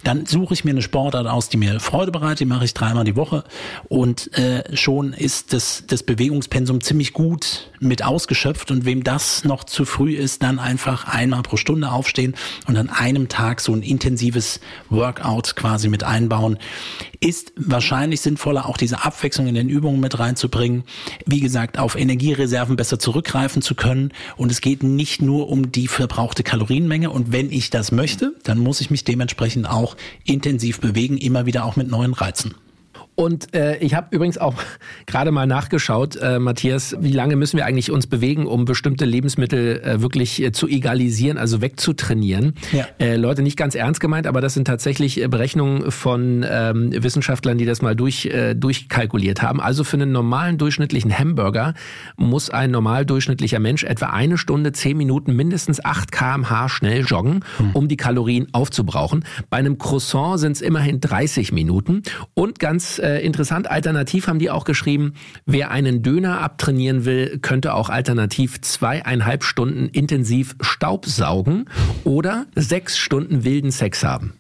Dann 0.05 0.27
suche 0.27 0.55
ich 0.55 0.65
mir 0.65 0.71
eine 0.71 0.83
Sportart 0.83 1.27
aus, 1.27 1.49
die 1.49 1.57
mir 1.57 1.81
Freude 1.81 2.13
bereitet, 2.13 2.41
die 2.41 2.45
mache 2.45 2.65
ich 2.65 2.75
dreimal 2.75 3.05
die 3.05 3.17
Woche. 3.17 3.45
Und 3.89 4.37
äh, 4.37 4.77
schon 4.77 5.13
ist 5.13 5.53
das, 5.53 5.85
das 5.87 6.03
Bewegungspensum 6.03 6.81
ziemlich 6.81 7.13
gut 7.13 7.71
mit 7.81 8.05
ausgeschöpft. 8.05 8.71
Und 8.71 8.85
wem 8.85 9.05
das 9.05 9.45
noch 9.45 9.65
zu 9.65 9.85
früh 9.85 10.15
ist, 10.15 10.43
dann 10.43 10.59
einfach 10.59 11.07
einmal 11.07 11.43
pro 11.43 11.57
Stunde 11.57 11.91
aufstehen 11.91 12.35
und 12.67 12.77
an 12.77 12.91
einem 12.91 13.29
Tag 13.29 13.61
so 13.61 13.73
ein 13.73 13.83
intensives 13.83 14.61
Workout 14.89 15.57
quasi 15.57 15.89
mit 15.89 16.05
einbauen, 16.05 16.59
ist 17.21 17.53
wahrscheinlich 17.57 18.23
sinnvoller, 18.23 18.67
auch 18.67 18.79
diese 18.79 19.05
Abwechslung 19.05 19.47
in 19.47 19.55
den 19.55 19.69
Übungen 19.69 20.01
mit 20.01 20.19
reinzubringen. 20.19 20.85
Wie 21.27 21.41
gesagt, 21.41 21.79
auf 21.79 21.95
Energiereserven 21.95 22.77
besser 22.77 22.99
zurückgreifen 22.99 23.61
zu 23.61 23.75
können 23.75 24.13
und 24.37 24.51
es 24.51 24.61
geht 24.61 24.83
nicht 24.83 25.21
nur 25.21 25.49
um 25.49 25.71
die 25.71 25.87
verbrauchte 25.87 26.43
Kalorienmenge. 26.43 27.11
Und 27.11 27.33
wenn 27.33 27.53
ich 27.53 27.71
das 27.71 27.93
möchte, 27.93 28.35
dann 28.43 28.59
muss 28.59 28.81
ich 28.81 28.91
mich 28.91 29.05
dementsprechend 29.05 29.69
auch 29.69 29.97
intensiv 30.25 30.81
bewegen, 30.81 31.19
immer 31.19 31.45
wieder 31.45 31.65
auch 31.65 31.77
mit 31.77 31.89
neuen 31.89 32.15
Reizen. 32.15 32.55
Und 33.21 33.55
äh, 33.55 33.77
ich 33.81 33.93
habe 33.93 34.07
übrigens 34.13 34.39
auch 34.39 34.55
gerade 35.07 35.31
mal 35.31 35.47
nachgeschaut, 35.47 36.17
äh, 36.17 36.39
Matthias, 36.39 36.97
wie 37.01 37.13
lange 37.13 37.37
müssen 37.37 37.59
wir 37.59 37.67
eigentlich 37.67 37.91
uns 37.91 38.07
bewegen, 38.07 38.47
um 38.47 38.65
bestimmte 38.65 39.05
Lebensmittel 39.05 39.83
äh, 39.83 40.01
wirklich 40.01 40.43
äh, 40.43 40.53
zu 40.53 40.67
egalisieren, 40.67 41.37
also 41.37 41.61
wegzutrainieren. 41.61 42.55
Ja. 42.73 42.87
Äh, 42.99 43.17
Leute, 43.17 43.43
nicht 43.43 43.59
ganz 43.59 43.75
ernst 43.75 44.01
gemeint, 44.01 44.27
aber 44.27 44.41
das 44.41 44.55
sind 44.55 44.65
tatsächlich 44.65 45.21
äh, 45.21 45.29
Berechnungen 45.29 45.91
von 45.91 46.47
ähm, 46.49 46.93
Wissenschaftlern, 46.95 47.59
die 47.59 47.67
das 47.67 47.83
mal 47.83 47.95
durch, 47.95 48.31
durchkalkuliert 48.57 49.43
haben. 49.43 49.61
Also 49.61 49.85
für 49.85 49.97
einen 49.97 50.13
normalen 50.13 50.57
durchschnittlichen 50.57 51.17
Hamburger 51.17 51.75
muss 52.17 52.49
ein 52.49 52.71
normal 52.71 53.05
durchschnittlicher 53.05 53.59
Mensch 53.59 53.85
etwa 53.85 54.07
eine 54.07 54.39
Stunde, 54.39 54.73
zehn 54.73 54.97
Minuten, 54.97 55.37
mindestens 55.37 55.85
acht 55.85 56.11
kmh 56.11 56.69
schnell 56.69 57.05
joggen, 57.05 57.45
hm. 57.59 57.71
um 57.73 57.89
die 57.89 57.97
Kalorien 57.97 58.47
aufzubrauchen. 58.53 59.25
Bei 59.51 59.59
einem 59.59 59.77
Croissant 59.77 60.41
sind 60.41 60.53
es 60.53 60.63
immerhin 60.63 61.01
30 61.01 61.53
Minuten. 61.53 62.03
Und 62.35 62.59
ganz 62.59 62.99
äh, 63.11 63.21
interessant, 63.21 63.71
alternativ 63.71 64.29
haben 64.29 64.39
die 64.39 64.51
auch 64.51 64.65
geschrieben, 64.65 65.15
wer 65.47 65.71
einen 65.71 66.03
Döner 66.03 66.41
abtrainieren 66.41 67.05
will, 67.05 67.39
könnte 67.41 67.75
auch 67.75 67.91
alternativ 67.91 68.61
zweieinhalb 68.61 69.45
Stunden 69.45 69.89
intensiv 69.89 70.57
Staub 70.61 71.07
saugen 71.07 71.67
oder 72.05 72.47
sechs 72.55 72.99
Stunden 72.99 73.45
wilden 73.45 73.71
Sex 73.71 74.05
haben. 74.05 74.35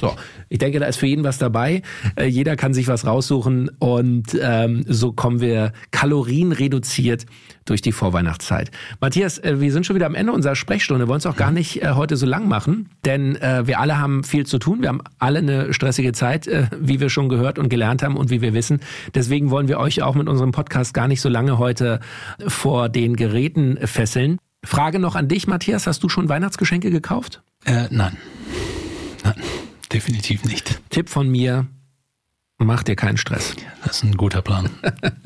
So, 0.00 0.14
Ich 0.48 0.58
denke, 0.58 0.78
da 0.78 0.86
ist 0.86 0.96
für 0.96 1.06
jeden 1.06 1.24
was 1.24 1.38
dabei. 1.38 1.82
Äh, 2.16 2.26
jeder 2.26 2.56
kann 2.56 2.74
sich 2.74 2.88
was 2.88 3.06
raussuchen 3.06 3.70
und 3.78 4.36
ähm, 4.40 4.84
so 4.88 5.12
kommen 5.12 5.40
wir 5.40 5.72
kalorienreduziert 5.90 7.26
durch 7.64 7.82
die 7.82 7.92
Vorweihnachtszeit. 7.92 8.70
Matthias, 9.00 9.38
äh, 9.38 9.60
wir 9.60 9.72
sind 9.72 9.86
schon 9.86 9.96
wieder 9.96 10.06
am 10.06 10.14
Ende 10.14 10.32
unserer 10.32 10.54
Sprechstunde. 10.54 11.04
Wir 11.04 11.08
wollen 11.08 11.18
es 11.18 11.26
auch 11.26 11.36
gar 11.36 11.50
nicht 11.50 11.82
äh, 11.82 11.90
heute 11.92 12.16
so 12.16 12.26
lang 12.26 12.48
machen, 12.48 12.88
denn 13.04 13.36
äh, 13.36 13.66
wir 13.66 13.80
alle 13.80 13.98
haben 13.98 14.24
viel 14.24 14.46
zu 14.46 14.58
tun. 14.58 14.82
Wir 14.82 14.88
haben 14.88 15.02
alle 15.18 15.40
eine 15.40 15.74
stressige 15.74 16.12
Zeit, 16.12 16.46
äh, 16.46 16.66
wie 16.78 17.00
wir 17.00 17.10
schon 17.10 17.28
gehört 17.28 17.58
und 17.58 17.68
gelernt 17.68 18.02
haben 18.02 18.16
und 18.16 18.30
wie 18.30 18.40
wir 18.40 18.54
wissen. 18.54 18.80
Deswegen 19.14 19.50
wollen 19.50 19.68
wir 19.68 19.78
euch 19.78 20.02
auch 20.02 20.14
mit 20.14 20.28
unserem 20.28 20.52
Podcast 20.52 20.94
gar 20.94 21.08
nicht 21.08 21.20
so 21.20 21.28
lange 21.28 21.58
heute 21.58 22.00
vor 22.46 22.88
den 22.88 23.16
Geräten 23.16 23.78
fesseln. 23.86 24.38
Frage 24.64 24.98
noch 24.98 25.14
an 25.14 25.28
dich, 25.28 25.46
Matthias. 25.46 25.86
Hast 25.86 26.02
du 26.02 26.08
schon 26.08 26.28
Weihnachtsgeschenke 26.28 26.90
gekauft? 26.90 27.42
Äh, 27.64 27.86
nein. 27.90 27.90
Nein, 27.90 28.16
definitiv 29.88 30.44
nicht. 30.44 30.80
Tipp 30.90 31.08
von 31.08 31.28
mir, 31.28 31.66
Mach 32.58 32.82
dir 32.82 32.96
keinen 32.96 33.18
Stress. 33.18 33.54
Das 33.84 33.96
ist 33.96 34.04
ein 34.04 34.16
guter 34.16 34.40
Plan. 34.40 34.70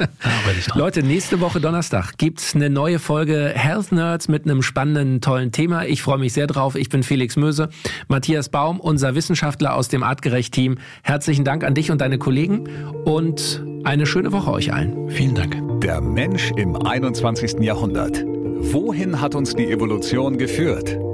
Leute, 0.75 1.05
nächste 1.05 1.41
Woche 1.41 1.61
Donnerstag 1.61 2.19
gibt's 2.19 2.57
eine 2.57 2.71
neue 2.71 2.99
Folge 2.99 3.53
Health 3.55 3.93
Nerds 3.93 4.27
mit 4.27 4.45
einem 4.45 4.63
spannenden, 4.63 5.21
tollen 5.21 5.53
Thema. 5.53 5.85
Ich 5.85 6.03
freue 6.03 6.19
mich 6.19 6.33
sehr 6.33 6.49
drauf. 6.49 6.75
Ich 6.75 6.89
bin 6.89 7.05
Felix 7.05 7.37
Möse. 7.37 7.69
Matthias 8.09 8.49
Baum, 8.49 8.81
unser 8.81 9.15
Wissenschaftler 9.15 9.77
aus 9.77 9.87
dem 9.87 10.03
Artgerecht-Team. 10.03 10.79
Herzlichen 11.05 11.45
Dank 11.45 11.63
an 11.63 11.75
dich 11.75 11.93
und 11.93 12.01
deine 12.01 12.19
Kollegen 12.19 12.69
und 13.05 13.65
eine 13.85 14.07
schöne 14.07 14.33
Woche 14.33 14.51
euch 14.51 14.73
allen. 14.73 15.09
Vielen 15.09 15.37
Dank. 15.37 15.81
Der 15.83 16.01
Mensch 16.01 16.51
im 16.57 16.75
21. 16.75 17.61
Jahrhundert. 17.61 18.25
Wohin 18.27 19.21
hat 19.21 19.37
uns 19.37 19.55
die 19.55 19.71
Evolution 19.71 20.37
geführt? 20.37 20.99